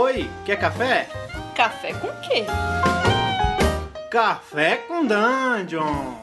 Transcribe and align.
Oi, 0.00 0.30
quer 0.44 0.56
café? 0.56 1.08
Café 1.56 1.92
com 1.92 2.06
quê? 2.20 2.44
Café 4.08 4.76
com 4.76 5.04
Dungeon! 5.04 6.14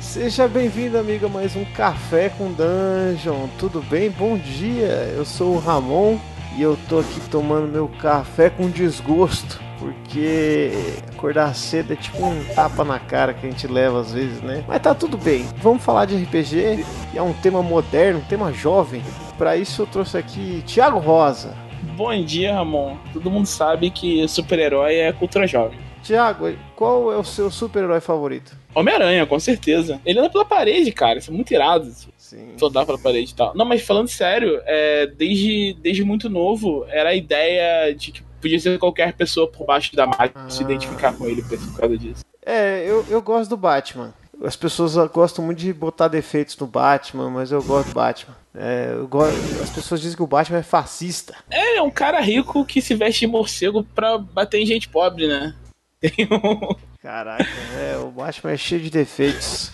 Seja 0.00 0.48
bem-vindo, 0.48 0.98
amigo, 0.98 1.26
a 1.26 1.28
mais 1.28 1.54
um 1.54 1.64
Café 1.66 2.28
com 2.30 2.52
Dungeon. 2.52 3.46
Tudo 3.60 3.80
bem? 3.82 4.10
Bom 4.10 4.36
dia. 4.36 5.12
Eu 5.16 5.24
sou 5.24 5.54
o 5.54 5.60
Ramon 5.60 6.18
e 6.56 6.62
eu 6.62 6.76
tô 6.88 6.98
aqui 6.98 7.20
tomando 7.30 7.68
meu 7.68 7.86
café 7.86 8.50
com 8.50 8.68
desgosto, 8.68 9.60
porque 9.78 10.70
acordar 11.08 11.54
cedo 11.54 11.92
é 11.92 11.96
tipo 11.96 12.24
um 12.24 12.44
tapa 12.54 12.84
na 12.84 12.98
cara 12.98 13.34
que 13.34 13.46
a 13.46 13.50
gente 13.50 13.66
leva 13.66 14.00
às 14.00 14.12
vezes, 14.12 14.40
né? 14.40 14.64
Mas 14.66 14.80
tá 14.80 14.94
tudo 14.94 15.16
bem. 15.16 15.46
Vamos 15.58 15.82
falar 15.82 16.04
de 16.06 16.16
RPG, 16.16 16.84
que 17.10 17.18
é 17.18 17.22
um 17.22 17.32
tema 17.32 17.62
moderno, 17.62 18.20
um 18.20 18.24
tema 18.24 18.52
jovem. 18.52 19.02
Para 19.36 19.56
isso 19.56 19.82
eu 19.82 19.86
trouxe 19.86 20.16
aqui 20.16 20.62
Thiago 20.66 20.98
Rosa. 20.98 21.54
Bom 21.96 22.14
dia, 22.22 22.54
Ramon. 22.54 22.96
Todo 23.12 23.30
mundo 23.30 23.46
sabe 23.46 23.90
que 23.90 24.26
super-herói 24.28 24.96
é 24.96 25.12
cultura 25.12 25.46
jovem. 25.46 25.78
Tiago, 26.02 26.54
qual 26.76 27.12
é 27.12 27.16
o 27.16 27.24
seu 27.24 27.50
super-herói 27.50 28.00
favorito? 28.00 28.56
Homem-Aranha, 28.74 29.26
com 29.26 29.40
certeza. 29.40 30.00
Ele 30.04 30.18
anda 30.18 30.30
pela 30.30 30.44
parede, 30.44 30.92
cara. 30.92 31.18
Isso 31.18 31.30
é 31.30 31.34
muito 31.34 31.50
irado. 31.52 31.90
Sim. 32.16 32.52
Soldar 32.58 32.84
pela 32.86 32.98
parede 32.98 33.32
e 33.32 33.34
tal. 33.34 33.56
Não, 33.56 33.64
mas 33.64 33.82
falando 33.82 34.08
sério, 34.08 34.60
é, 34.66 35.06
desde, 35.06 35.74
desde 35.80 36.04
muito 36.04 36.28
novo, 36.28 36.84
era 36.88 37.08
a 37.08 37.14
ideia 37.14 37.92
de 37.94 38.12
que 38.12 38.22
podia 38.46 38.60
ser 38.60 38.78
qualquer 38.78 39.12
pessoa 39.12 39.50
por 39.50 39.66
baixo 39.66 39.94
da 39.96 40.06
máquina 40.06 40.46
Ah. 40.46 40.50
se 40.50 40.62
identificar 40.62 41.12
com 41.12 41.26
ele 41.26 41.42
por 41.42 41.76
causa 41.76 41.98
disso. 41.98 42.24
É, 42.44 42.84
eu, 42.86 43.04
eu 43.10 43.20
gosto 43.20 43.50
do 43.50 43.56
Batman. 43.56 44.14
As 44.44 44.54
pessoas 44.54 44.94
gostam 45.10 45.44
muito 45.44 45.58
de 45.58 45.72
botar 45.72 46.08
defeitos 46.08 46.56
no 46.58 46.66
Batman, 46.66 47.30
mas 47.30 47.50
eu 47.50 47.62
gosto 47.62 47.88
do 47.88 47.94
Batman. 47.94 48.36
É, 48.54 48.90
eu 48.92 49.08
go... 49.08 49.22
As 49.62 49.70
pessoas 49.70 50.00
dizem 50.00 50.16
que 50.16 50.22
o 50.22 50.26
Batman 50.26 50.58
é 50.58 50.62
fascista. 50.62 51.34
É, 51.50 51.76
é 51.76 51.82
um 51.82 51.90
cara 51.90 52.20
rico 52.20 52.64
que 52.64 52.80
se 52.80 52.94
veste 52.94 53.20
de 53.20 53.26
morcego 53.26 53.82
pra 53.82 54.16
bater 54.18 54.60
em 54.60 54.66
gente 54.66 54.88
pobre, 54.88 55.26
né? 55.26 55.54
Tem 56.00 56.12
um... 56.30 56.74
Caraca, 57.02 57.46
é, 57.78 57.96
o 57.98 58.10
Batman 58.10 58.52
é 58.52 58.56
cheio 58.56 58.80
de 58.82 58.90
defeitos. 58.90 59.72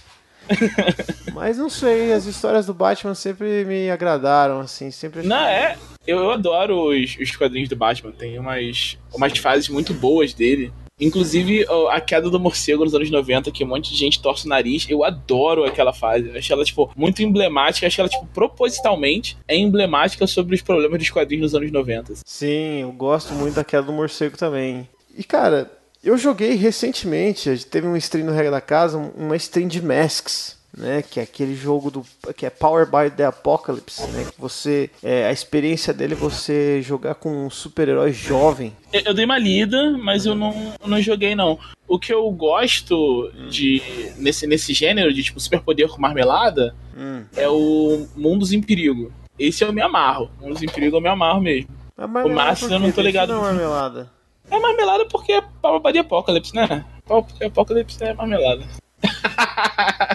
Mas 1.35 1.59
não 1.59 1.69
sei, 1.69 2.13
as 2.13 2.27
histórias 2.27 2.67
do 2.67 2.75
Batman 2.75 3.15
sempre 3.15 3.65
me 3.65 3.91
agradaram, 3.91 4.61
assim, 4.61 4.91
sempre. 4.91 5.23
Não, 5.23 5.45
é. 5.47 5.77
Eu, 6.07 6.31
adoro 6.31 6.91
os, 6.91 7.17
os 7.19 7.37
quadrinhos 7.37 7.69
do 7.69 7.77
Batman. 7.77 8.13
Tem 8.13 8.39
umas, 8.39 8.99
umas 9.15 9.37
fases 9.39 9.69
muito 9.69 9.95
boas 9.95 10.35
dele. 10.35 10.73
Inclusive, 11.01 11.67
a 11.91 12.01
queda 12.01 12.31
do 12.31 12.39
morcego 12.39 12.85
nos 12.85 12.95
anos 12.95 13.11
90, 13.11 13.51
que 13.51 13.65
um 13.65 13.69
monte 13.69 13.91
de 13.91 13.97
gente 13.97 14.23
torce 14.23 14.47
o 14.47 14.49
nariz. 14.49 14.87
Eu 14.89 15.03
adoro 15.03 15.65
aquela 15.65 15.93
fase. 15.93 16.29
Eu 16.29 16.39
acho 16.39 16.53
ela, 16.53 16.65
tipo, 16.65 16.93
muito 16.97 17.23
emblemática. 17.23 17.85
Eu 17.85 17.89
acho 17.89 17.97
que 17.97 18.01
ela, 18.01 18.09
tipo, 18.09 18.27
propositalmente 18.27 19.37
é 19.49 19.57
emblemática 19.57 20.27
sobre 20.27 20.55
os 20.55 20.63
problemas 20.63 20.99
dos 20.99 21.11
quadrinhos 21.11 21.43
nos 21.43 21.55
anos 21.55 21.73
90. 21.73 22.15
Sim, 22.25 22.83
eu 22.83 22.93
gosto 22.93 23.33
muito 23.33 23.55
da 23.55 23.65
queda 23.65 23.85
do 23.85 23.93
morcego 23.93 24.37
também. 24.37 24.89
E 25.17 25.25
cara, 25.25 25.71
eu 26.05 26.17
joguei 26.17 26.55
recentemente, 26.55 27.65
teve 27.67 27.87
um 27.87 27.97
stream 27.97 28.27
no 28.27 28.33
Regra 28.33 28.51
da 28.51 28.61
Casa, 28.61 28.99
uma 29.17 29.37
stream 29.37 29.69
de 29.69 29.83
Masks. 29.83 30.61
Né, 30.75 31.03
que 31.03 31.21
é 31.21 31.23
aquele 31.23 31.55
jogo 31.55 31.91
do 31.91 32.03
que 32.35 32.47
é 32.47 32.49
Power 32.49 32.87
by 32.87 33.15
the 33.15 33.27
Apocalypse, 33.27 34.07
né? 34.07 34.25
Que 34.25 34.41
você 34.41 34.89
é, 35.03 35.27
a 35.27 35.31
experiência 35.31 35.93
dele 35.93 36.15
é 36.15 36.17
você 36.17 36.81
jogar 36.81 37.15
com 37.17 37.45
um 37.45 37.51
super-herói 37.51 38.11
jovem. 38.11 38.75
Eu, 38.91 39.13
dei 39.13 39.27
uma 39.27 39.37
lida, 39.37 39.99
mas 39.99 40.25
eu 40.25 40.35
não, 40.35 40.73
eu 40.83 40.89
não 40.89 40.99
joguei, 40.99 41.35
não. 41.35 41.59
O 41.87 41.99
que 41.99 42.11
eu 42.11 42.31
gosto 42.31 43.31
de 43.51 43.83
nesse, 44.17 44.47
nesse 44.47 44.73
gênero 44.73 45.13
de, 45.13 45.23
tipo, 45.23 45.39
superpoder 45.39 45.89
com 45.89 46.01
marmelada 46.01 46.75
Hum. 46.97 47.23
é 47.37 47.47
o 47.51 48.07
Mundos 48.17 48.51
em 48.51 48.63
Perigo. 48.63 49.13
Esse 49.39 49.63
eu 49.65 49.75
me 49.75 49.83
amarro. 49.83 50.31
Mundos 50.41 50.63
em 50.63 50.69
Perigo 50.69 50.97
eu 50.97 51.03
me 51.03 51.09
amarro 51.09 51.43
mesmo. 51.43 51.69
Marmelada 51.95 52.35
Márcio, 52.35 52.73
eu 52.73 52.79
não 52.81 52.91
tô 52.91 53.03
ligado. 53.03 53.35
Não 53.35 53.43
marmelada. 53.43 54.11
É 54.53 54.59
marmelada 54.61 55.07
porque 55.07 55.33
é 55.33 55.41
Power 55.63 55.81
Apocalypse, 55.99 56.55
né? 56.55 56.85
Power 57.07 57.25
Apocalypse 57.43 58.05
é 58.05 58.13
marmelada. 58.13 58.63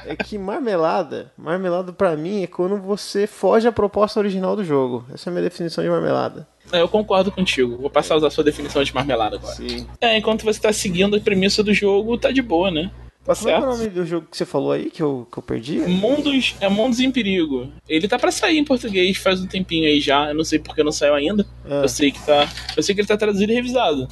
É 0.05 0.15
que 0.15 0.37
marmelada, 0.37 1.31
marmelada 1.37 1.91
pra 1.91 2.15
mim 2.15 2.43
é 2.43 2.47
quando 2.47 2.77
você 2.77 3.25
foge 3.27 3.67
à 3.67 3.71
proposta 3.71 4.19
original 4.19 4.55
do 4.55 4.63
jogo. 4.63 5.05
Essa 5.13 5.29
é 5.29 5.31
a 5.31 5.33
minha 5.33 5.43
definição 5.43 5.83
de 5.83 5.89
marmelada. 5.89 6.47
É, 6.71 6.81
eu 6.81 6.87
concordo 6.87 7.31
contigo. 7.31 7.77
Vou 7.77 7.89
passar 7.89 8.13
a 8.13 8.17
usar 8.17 8.27
a 8.27 8.31
sua 8.31 8.43
definição 8.43 8.83
de 8.83 8.93
marmelada 8.93 9.37
agora. 9.37 9.55
Sim. 9.55 9.87
É, 9.99 10.17
enquanto 10.17 10.43
você 10.45 10.59
tá 10.61 10.71
seguindo 10.71 11.15
a 11.15 11.19
premissa 11.19 11.63
do 11.63 11.73
jogo, 11.73 12.17
tá 12.17 12.31
de 12.31 12.41
boa, 12.41 12.69
né? 12.69 12.91
Tá 13.25 13.33
é 13.33 13.35
que 13.35 13.41
é 13.41 13.57
o 13.57 13.61
certo? 13.61 13.65
nome 13.65 13.89
do 13.89 14.05
jogo 14.05 14.27
que 14.31 14.37
você 14.37 14.45
falou 14.45 14.71
aí 14.71 14.89
que 14.89 15.03
eu, 15.03 15.27
que 15.29 15.39
eu 15.39 15.43
perdi? 15.43 15.79
Mundos, 15.79 16.55
é 16.61 16.69
Mundos 16.69 16.99
em 16.99 17.11
Perigo. 17.11 17.67
Ele 17.89 18.07
tá 18.07 18.17
pra 18.17 18.31
sair 18.31 18.57
em 18.57 18.63
português 18.63 19.17
faz 19.17 19.41
um 19.41 19.47
tempinho 19.47 19.85
aí 19.85 19.99
já. 19.99 20.29
Eu 20.29 20.35
não 20.35 20.45
sei 20.45 20.59
porque 20.59 20.83
não 20.83 20.91
saiu 20.91 21.15
ainda. 21.15 21.45
Ah, 21.65 21.81
Eu 21.81 21.89
sei 21.89 22.11
que 22.11 22.25
tá. 22.25 22.47
Eu 22.75 22.83
sei 22.83 22.95
que 22.95 23.01
ele 23.01 23.07
tá 23.07 23.17
traduzido 23.17 23.51
e 23.51 23.55
revisado. 23.55 24.07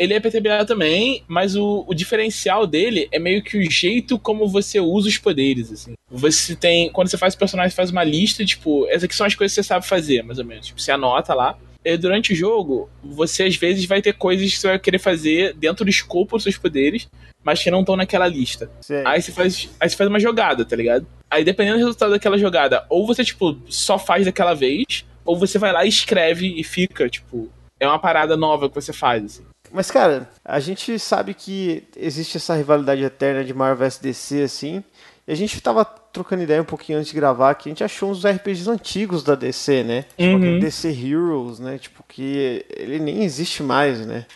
Ele 0.00 0.14
é 0.14 0.18
PTBA 0.18 0.64
também, 0.64 1.22
mas 1.28 1.54
o, 1.54 1.84
o 1.86 1.92
diferencial 1.92 2.66
dele 2.66 3.06
é 3.12 3.18
meio 3.18 3.42
que 3.42 3.58
o 3.58 3.70
jeito 3.70 4.18
como 4.18 4.48
você 4.48 4.80
usa 4.80 5.08
os 5.10 5.18
poderes, 5.18 5.70
assim. 5.70 5.92
Você 6.10 6.56
tem. 6.56 6.90
Quando 6.90 7.08
você 7.08 7.18
faz 7.18 7.34
o 7.34 7.38
personagem, 7.38 7.76
faz 7.76 7.90
uma 7.90 8.02
lista, 8.02 8.42
tipo, 8.42 8.86
essas 8.86 9.04
aqui 9.04 9.14
são 9.14 9.26
as 9.26 9.34
coisas 9.34 9.54
que 9.54 9.62
você 9.62 9.68
sabe 9.68 9.86
fazer, 9.86 10.22
mais 10.22 10.38
ou 10.38 10.44
menos. 10.46 10.68
Tipo, 10.68 10.80
você 10.80 10.90
anota 10.90 11.34
lá. 11.34 11.58
E 11.84 11.98
durante 11.98 12.32
o 12.32 12.36
jogo, 12.36 12.88
você 13.04 13.42
às 13.42 13.56
vezes 13.56 13.84
vai 13.84 14.00
ter 14.00 14.14
coisas 14.14 14.50
que 14.50 14.58
você 14.58 14.68
vai 14.68 14.78
querer 14.78 14.98
fazer 14.98 15.52
dentro 15.54 15.84
do 15.84 15.90
escopo 15.90 16.34
dos 16.34 16.44
seus 16.44 16.56
poderes, 16.56 17.06
mas 17.44 17.62
que 17.62 17.70
não 17.70 17.80
estão 17.80 17.94
naquela 17.94 18.26
lista. 18.26 18.70
sei. 18.80 19.02
Aí 19.04 19.20
você 19.20 19.32
faz, 19.32 19.68
aí 19.78 19.90
você 19.90 19.96
faz 19.96 20.08
uma 20.08 20.18
jogada, 20.18 20.64
tá 20.64 20.74
ligado? 20.76 21.06
Aí 21.30 21.44
dependendo 21.44 21.76
do 21.76 21.84
resultado 21.84 22.12
daquela 22.12 22.38
jogada, 22.38 22.86
ou 22.88 23.06
você, 23.06 23.22
tipo, 23.22 23.54
só 23.68 23.98
faz 23.98 24.24
daquela 24.24 24.54
vez, 24.54 25.04
ou 25.26 25.36
você 25.36 25.58
vai 25.58 25.72
lá 25.74 25.84
e 25.84 25.90
escreve 25.90 26.58
e 26.58 26.64
fica, 26.64 27.06
tipo, 27.06 27.50
é 27.78 27.86
uma 27.86 27.98
parada 27.98 28.34
nova 28.34 28.66
que 28.68 28.74
você 28.74 28.94
faz, 28.94 29.24
assim. 29.24 29.49
Mas, 29.72 29.90
cara, 29.90 30.28
a 30.44 30.58
gente 30.58 30.98
sabe 30.98 31.32
que 31.34 31.84
existe 31.96 32.36
essa 32.36 32.54
rivalidade 32.54 33.02
eterna 33.02 33.44
de 33.44 33.54
Marvel 33.54 33.86
vs 33.88 33.98
DC, 33.98 34.42
assim. 34.42 34.84
E 35.28 35.32
a 35.32 35.36
gente 35.36 35.60
tava 35.60 35.84
trocando 35.84 36.42
ideia 36.42 36.60
um 36.60 36.64
pouquinho 36.64 36.98
antes 36.98 37.10
de 37.12 37.16
gravar 37.16 37.54
que 37.54 37.68
a 37.68 37.70
gente 37.70 37.84
achou 37.84 38.10
uns 38.10 38.24
RPGs 38.24 38.68
antigos 38.68 39.22
da 39.22 39.36
DC, 39.36 39.84
né? 39.84 40.02
Tipo 40.16 40.22
Uhum. 40.24 40.36
aquele 40.38 40.60
DC 40.60 40.88
Heroes, 40.88 41.60
né? 41.60 41.78
Tipo, 41.78 42.02
que 42.08 42.64
ele 42.76 42.98
nem 42.98 43.22
existe 43.22 43.62
mais, 43.62 44.04
né? 44.04 44.26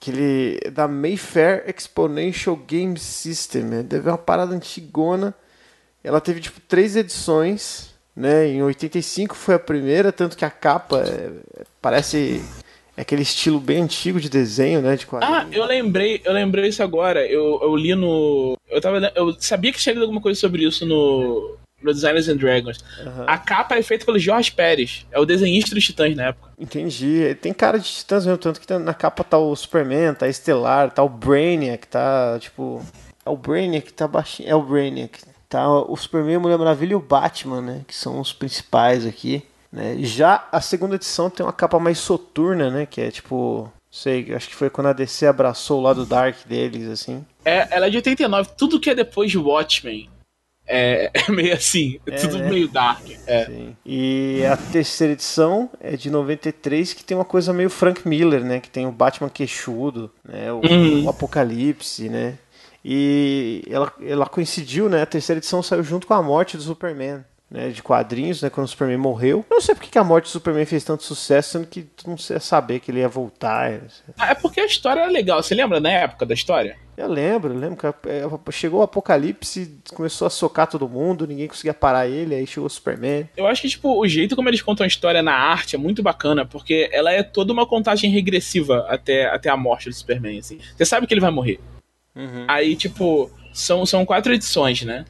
Aquele 0.00 0.58
da 0.72 0.86
Mayfair 0.88 1.64
Exponential 1.68 2.56
Game 2.56 2.98
System, 2.98 3.62
né? 3.62 3.82
Deve 3.82 4.08
uma 4.08 4.18
parada 4.18 4.54
antigona. 4.54 5.32
Ela 6.02 6.20
teve, 6.20 6.40
tipo, 6.40 6.60
três 6.60 6.96
edições, 6.96 7.94
né? 8.16 8.48
Em 8.48 8.62
85 8.62 9.34
foi 9.36 9.54
a 9.54 9.58
primeira, 9.60 10.10
tanto 10.12 10.36
que 10.36 10.44
a 10.44 10.50
capa 10.50 10.98
é- 11.06 11.30
parece 11.80 12.44
aquele 13.02 13.22
estilo 13.22 13.58
bem 13.60 13.82
antigo 13.82 14.20
de 14.20 14.28
desenho, 14.28 14.80
né? 14.80 14.96
De 14.96 15.06
quadrinho. 15.06 15.34
Ah, 15.34 15.46
eu 15.50 15.64
lembrei, 15.64 16.20
eu 16.24 16.32
lembrei 16.32 16.68
isso 16.68 16.82
agora. 16.82 17.26
Eu, 17.26 17.60
eu 17.62 17.74
li 17.76 17.94
no. 17.94 18.56
Eu, 18.68 18.80
tava, 18.80 19.12
eu 19.14 19.34
sabia 19.40 19.72
que 19.72 19.78
tinha 19.78 19.92
lido 19.92 20.02
alguma 20.02 20.20
coisa 20.20 20.38
sobre 20.38 20.64
isso 20.64 20.84
no. 20.86 21.56
No 21.82 21.92
Designers 21.92 22.28
and 22.30 22.36
Dragons. 22.36 22.78
Aham. 23.00 23.24
A 23.26 23.36
capa 23.36 23.76
é 23.76 23.82
feita 23.82 24.06
pelo 24.06 24.18
Jorge 24.18 24.50
Pérez. 24.50 25.04
É 25.12 25.20
o 25.20 25.26
desenhista 25.26 25.74
dos 25.74 25.84
Titãs 25.84 26.16
na 26.16 26.28
época. 26.28 26.48
Entendi. 26.58 27.36
Tem 27.42 27.52
cara 27.52 27.78
de 27.78 27.84
titãs 27.84 28.24
mesmo, 28.24 28.38
tanto 28.38 28.58
que 28.58 28.66
tá- 28.66 28.78
na 28.78 28.94
capa 28.94 29.22
tá 29.22 29.36
o 29.36 29.54
Superman, 29.54 30.14
tá 30.14 30.26
Estelar, 30.26 30.90
tá 30.90 31.02
o 31.02 31.10
Brainiac, 31.10 31.86
tá 31.88 32.38
tipo. 32.40 32.82
É 33.26 33.28
o 33.28 33.36
Brainiac 33.36 33.86
que 33.88 33.92
tá 33.92 34.08
baixinho. 34.08 34.48
É 34.48 34.54
o 34.54 34.62
Brainiac. 34.62 35.18
Tá 35.46 35.68
o 35.68 35.94
Superman, 35.94 36.36
a 36.36 36.40
Mulher 36.40 36.56
Maravilha 36.58 36.92
e 36.92 36.96
o 36.96 37.00
Batman, 37.00 37.60
né? 37.60 37.82
Que 37.86 37.94
são 37.94 38.18
os 38.18 38.32
principais 38.32 39.04
aqui. 39.06 39.42
Né? 39.74 39.96
Já 39.98 40.46
a 40.52 40.60
segunda 40.60 40.94
edição 40.94 41.28
tem 41.28 41.44
uma 41.44 41.52
capa 41.52 41.80
mais 41.80 41.98
soturna, 41.98 42.70
né? 42.70 42.86
Que 42.86 43.00
é 43.00 43.10
tipo. 43.10 43.70
Sei, 43.90 44.32
acho 44.34 44.48
que 44.48 44.54
foi 44.54 44.70
quando 44.70 44.86
a 44.88 44.92
DC 44.92 45.26
abraçou 45.26 45.78
o 45.80 45.82
lado 45.82 46.06
dark 46.06 46.36
deles, 46.46 46.88
assim. 46.88 47.24
É, 47.44 47.66
ela 47.70 47.86
é 47.86 47.90
de 47.90 47.96
89. 47.96 48.50
Tudo 48.56 48.78
que 48.80 48.90
é 48.90 48.94
depois 48.94 49.30
de 49.30 49.38
Watchmen 49.38 50.08
é, 50.66 51.10
é 51.28 51.30
meio 51.30 51.52
assim. 51.54 51.98
É, 52.06 52.14
É, 52.14 52.16
tudo 52.18 52.38
né? 52.38 52.48
meio 52.50 52.68
dark. 52.68 53.02
É. 53.26 53.46
Sim. 53.46 53.76
E 53.84 54.42
a 54.50 54.56
terceira 54.56 55.12
edição 55.12 55.68
é 55.80 55.96
de 55.96 56.08
93, 56.08 56.92
que 56.92 57.04
tem 57.04 57.16
uma 57.16 57.24
coisa 57.24 57.52
meio 57.52 57.68
Frank 57.70 58.06
Miller, 58.06 58.44
né? 58.44 58.60
Que 58.60 58.70
tem 58.70 58.86
o 58.86 58.92
Batman 58.92 59.28
queixudo, 59.28 60.08
né? 60.24 60.52
O, 60.52 60.60
Uhum. 60.60 61.04
o 61.04 61.08
Apocalipse, 61.08 62.08
né? 62.08 62.38
E 62.84 63.62
ela, 63.68 63.92
ela 64.02 64.26
coincidiu, 64.26 64.88
né? 64.88 65.02
A 65.02 65.06
terceira 65.06 65.38
edição 65.38 65.62
saiu 65.62 65.82
junto 65.82 66.06
com 66.06 66.14
a 66.14 66.22
morte 66.22 66.56
do 66.56 66.62
Superman. 66.62 67.24
Né, 67.54 67.68
de 67.68 67.84
quadrinhos, 67.84 68.42
né, 68.42 68.50
quando 68.50 68.66
o 68.66 68.68
Superman 68.68 68.96
morreu. 68.96 69.46
Eu 69.48 69.54
não 69.54 69.60
sei 69.60 69.76
porque 69.76 69.88
que 69.88 69.96
a 69.96 70.02
morte 70.02 70.24
do 70.24 70.30
Superman 70.30 70.66
fez 70.66 70.82
tanto 70.82 71.04
sucesso, 71.04 71.52
sendo 71.52 71.68
que 71.68 71.82
tu 71.82 72.10
não 72.10 72.16
ia 72.28 72.40
saber 72.40 72.80
que 72.80 72.90
ele 72.90 72.98
ia 72.98 73.08
voltar. 73.08 73.80
Ah, 74.18 74.32
É 74.32 74.34
porque 74.34 74.60
a 74.60 74.66
história 74.66 75.02
era 75.02 75.08
legal. 75.08 75.40
Você 75.40 75.54
lembra 75.54 75.78
na 75.78 75.88
época 75.88 76.26
da 76.26 76.34
história? 76.34 76.76
Eu 76.96 77.06
lembro, 77.06 77.54
eu 77.54 77.58
lembro 77.58 77.76
que 77.76 77.86
é, 77.86 78.22
chegou 78.50 78.80
o 78.80 78.82
Apocalipse, 78.82 79.78
começou 79.94 80.26
a 80.26 80.30
socar 80.30 80.66
todo 80.66 80.88
mundo, 80.88 81.28
ninguém 81.28 81.46
conseguia 81.46 81.72
parar 81.72 82.08
ele, 82.08 82.34
aí 82.34 82.44
chegou 82.44 82.66
o 82.66 82.70
Superman. 82.70 83.28
Eu 83.36 83.46
acho 83.46 83.62
que, 83.62 83.68
tipo, 83.68 84.00
o 84.00 84.08
jeito 84.08 84.34
como 84.34 84.48
eles 84.48 84.60
contam 84.60 84.82
a 84.82 84.88
história 84.88 85.22
na 85.22 85.34
arte 85.34 85.76
é 85.76 85.78
muito 85.78 86.02
bacana, 86.02 86.44
porque 86.44 86.88
ela 86.92 87.12
é 87.12 87.22
toda 87.22 87.52
uma 87.52 87.66
contagem 87.66 88.10
regressiva 88.10 88.84
até, 88.88 89.26
até 89.26 89.48
a 89.48 89.56
morte 89.56 89.88
do 89.88 89.94
Superman, 89.94 90.40
assim. 90.40 90.58
Você 90.76 90.84
sabe 90.84 91.06
que 91.06 91.14
ele 91.14 91.20
vai 91.20 91.30
morrer. 91.30 91.60
Aí, 92.48 92.74
tipo, 92.74 93.30
são, 93.52 93.86
são 93.86 94.04
quatro 94.04 94.32
edições, 94.34 94.82
né? 94.82 95.04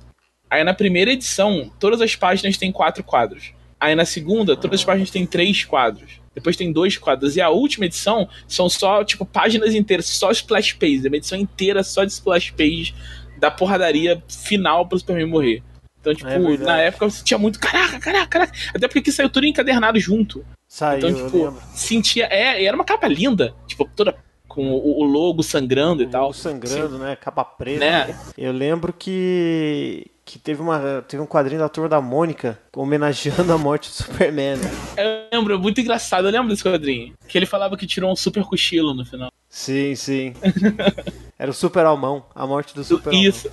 Aí 0.54 0.62
na 0.62 0.72
primeira 0.72 1.10
edição, 1.10 1.68
todas 1.80 2.00
as 2.00 2.14
páginas 2.14 2.56
têm 2.56 2.70
quatro 2.70 3.02
quadros. 3.02 3.52
Aí 3.80 3.92
na 3.96 4.04
segunda, 4.04 4.56
todas 4.56 4.78
as 4.78 4.84
páginas 4.84 5.10
têm 5.10 5.26
três 5.26 5.64
quadros. 5.64 6.20
Depois 6.32 6.56
tem 6.56 6.70
dois 6.70 6.96
quadros. 6.96 7.34
E 7.34 7.40
a 7.40 7.50
última 7.50 7.86
edição 7.86 8.28
são 8.46 8.68
só, 8.68 9.02
tipo, 9.02 9.26
páginas 9.26 9.74
inteiras, 9.74 10.06
só 10.06 10.30
splash 10.30 10.74
pages. 10.74 11.04
É 11.04 11.08
uma 11.08 11.16
edição 11.16 11.36
inteira 11.36 11.82
só 11.82 12.04
de 12.04 12.12
splash 12.12 12.52
pages 12.52 12.94
da 13.36 13.50
porradaria 13.50 14.22
final 14.28 14.86
pro 14.86 14.96
Superman 14.96 15.26
morrer. 15.26 15.60
Então, 16.00 16.14
tipo, 16.14 16.30
É 16.30 16.56
na 16.58 16.78
época 16.82 17.10
você 17.10 17.24
tinha 17.24 17.36
muito. 17.36 17.58
Caraca, 17.58 17.98
caraca, 17.98 18.28
caraca. 18.28 18.52
Até 18.72 18.86
porque 18.86 19.10
saiu 19.10 19.28
tudo 19.28 19.46
encadernado 19.46 19.98
junto. 19.98 20.44
Saiu, 20.68 20.98
Então, 20.98 21.24
tipo, 21.26 21.58
sentia. 21.74 22.26
É, 22.30 22.64
era 22.64 22.76
uma 22.76 22.84
capa 22.84 23.08
linda. 23.08 23.56
Tipo, 23.66 23.90
toda 23.96 24.14
com 24.46 24.70
o, 24.70 25.02
logo 25.02 25.42
sangrando 25.42 26.04
e 26.04 26.06
tal. 26.06 26.28
O 26.28 26.32
sangrando, 26.32 26.96
né? 26.96 27.16
Capa 27.16 27.44
preta. 27.44 27.80
Né? 27.80 28.16
Eu 28.38 28.52
lembro 28.52 28.92
que 28.92 30.13
que 30.24 30.38
teve 30.38 30.62
uma 30.62 31.04
teve 31.06 31.22
um 31.22 31.26
quadrinho 31.26 31.60
da 31.60 31.68
turma 31.68 31.88
da 31.88 32.00
Mônica 32.00 32.58
homenageando 32.74 33.52
a 33.52 33.58
morte 33.58 33.90
do 33.90 33.94
Superman. 33.94 34.56
né? 34.56 34.70
Eu 34.96 35.38
lembro, 35.38 35.54
é 35.54 35.58
muito 35.58 35.80
engraçado. 35.80 36.26
Eu 36.26 36.32
lembro 36.32 36.48
desse 36.48 36.62
quadrinho. 36.62 37.12
Que 37.28 37.38
ele 37.38 37.46
falava 37.46 37.76
que 37.76 37.86
tirou 37.86 38.10
um 38.10 38.16
super 38.16 38.42
cochilo 38.44 38.94
no 38.94 39.04
final. 39.04 39.30
Sim, 39.48 39.94
sim. 39.94 40.34
Era 41.38 41.50
o 41.50 41.54
Super 41.54 41.86
Almão, 41.86 42.24
a 42.34 42.46
morte 42.46 42.74
do 42.74 42.82
Super 42.82 43.10
Almão. 43.10 43.22
Isso. 43.22 43.48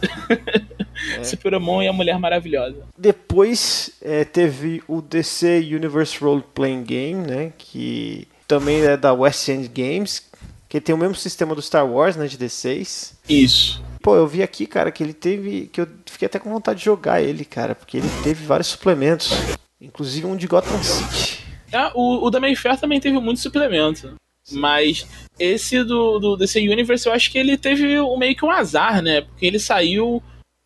Superman 1.23 1.83
e 1.83 1.87
a 1.87 1.93
Mulher 1.93 2.17
Maravilhosa. 2.17 2.83
Depois 2.97 3.91
é, 4.01 4.23
teve 4.23 4.81
o 4.87 5.01
DC 5.01 5.59
Universe 5.59 6.17
Role 6.19 6.43
Playing 6.53 6.83
Game, 6.83 7.27
né? 7.27 7.53
Que 7.57 8.27
também 8.47 8.81
é 8.81 8.97
da 8.97 9.13
West 9.13 9.47
End 9.47 9.67
Games, 9.67 10.23
que 10.69 10.81
tem 10.81 10.93
o 10.93 10.97
mesmo 10.97 11.15
sistema 11.15 11.53
do 11.53 11.61
Star 11.61 11.87
Wars, 11.87 12.15
né? 12.15 12.27
De 12.27 12.37
D6. 12.37 13.13
Isso. 13.27 13.83
Pô, 14.01 14.15
eu 14.15 14.27
vi 14.27 14.41
aqui, 14.41 14.65
cara, 14.65 14.91
que 14.91 15.03
ele 15.03 15.13
teve. 15.13 15.67
que 15.67 15.81
eu 15.81 15.87
fiquei 16.05 16.25
até 16.25 16.39
com 16.39 16.49
vontade 16.51 16.79
de 16.79 16.85
jogar 16.85 17.21
ele, 17.21 17.45
cara, 17.45 17.75
porque 17.75 17.97
ele 17.97 18.09
teve 18.23 18.45
vários 18.45 18.67
suplementos. 18.67 19.31
Inclusive 19.79 20.25
um 20.27 20.35
de 20.35 20.47
Gotham 20.47 20.81
City. 20.83 21.39
Ah, 21.73 21.91
o, 21.95 22.25
o 22.25 22.29
da 22.29 22.39
Mayfair 22.39 22.79
também 22.79 22.99
teve 22.99 23.17
muito 23.19 23.39
suplemento. 23.39 24.13
Mas 24.51 25.07
esse 25.39 25.83
do, 25.83 26.19
do 26.19 26.35
DC 26.35 26.59
Universe, 26.59 27.07
eu 27.07 27.13
acho 27.13 27.31
que 27.31 27.37
ele 27.37 27.57
teve 27.57 27.99
um- 27.99 28.17
meio 28.17 28.35
que 28.35 28.43
um 28.43 28.51
azar, 28.51 29.01
né? 29.01 29.21
Porque 29.21 29.45
ele 29.45 29.59
saiu 29.59 30.21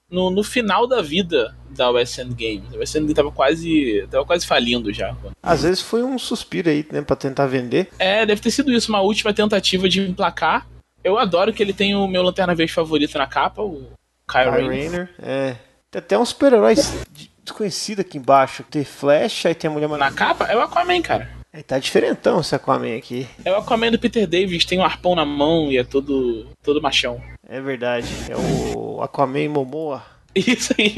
no, 0.09 0.29
no 0.29 0.43
final 0.43 0.87
da 0.87 1.01
vida 1.01 1.55
da 1.69 1.89
West 1.91 2.17
End 2.17 2.33
Games. 2.33 2.73
A 2.73 2.77
West 2.77 2.95
End 2.95 3.13
tava 3.13 3.31
quase, 3.31 4.07
tava 4.09 4.25
quase 4.25 4.45
falindo 4.47 4.91
já. 4.93 5.15
Às 5.43 5.63
vezes 5.63 5.81
foi 5.81 6.03
um 6.03 6.17
suspiro 6.17 6.69
aí, 6.69 6.85
né, 6.91 7.01
pra 7.01 7.15
tentar 7.15 7.47
vender. 7.47 7.89
É, 7.99 8.25
deve 8.25 8.41
ter 8.41 8.49
sido 8.51 8.71
isso, 8.71 8.89
uma 8.89 9.01
última 9.01 9.33
tentativa 9.33 9.87
de 9.89 10.01
emplacar. 10.01 10.65
Eu 11.05 11.19
adoro 11.19 11.53
que 11.53 11.61
ele 11.61 11.71
tem 11.71 11.95
o 11.95 12.07
meu 12.07 12.23
Lanterna 12.23 12.55
Verde 12.55 12.73
favorito 12.73 13.15
na 13.17 13.27
capa, 13.27 13.61
o 13.61 13.87
Kyle 14.27 14.49
Rayner. 14.49 14.69
Rayner, 14.71 15.09
é. 15.21 15.55
Tem 15.91 15.99
até 15.99 16.17
uns 16.17 16.29
super-heróis 16.29 16.91
de- 17.11 17.29
desconhecidos 17.43 18.03
aqui 18.03 18.17
embaixo. 18.17 18.63
Tem 18.63 18.83
Flash, 18.83 19.45
aí 19.45 19.53
tem 19.53 19.69
a 19.69 19.71
Mulher 19.73 19.87
Na 19.87 19.97
Maravilha. 19.97 20.17
capa 20.17 20.45
é 20.45 20.57
o 20.57 20.61
Aquaman, 20.61 21.01
cara. 21.03 21.29
Aí 21.53 21.61
tá 21.61 21.77
diferentão 21.77 22.41
esse 22.41 22.55
Aquaman 22.55 22.97
aqui. 22.97 23.27
É 23.45 23.51
o 23.51 23.55
Aquaman 23.55 23.91
do 23.91 23.99
Peter 23.99 24.25
Davis, 24.27 24.65
tem 24.65 24.79
um 24.79 24.83
arpão 24.83 25.13
na 25.15 25.23
mão 25.23 25.71
e 25.71 25.77
é 25.77 25.83
todo, 25.83 26.47
todo 26.63 26.81
machão. 26.81 27.21
É 27.47 27.61
verdade. 27.61 28.07
É 28.27 28.35
o 28.35 28.99
Aquaman 29.03 29.47
Momoa. 29.47 30.03
Isso 30.35 30.73
aí. 30.77 30.95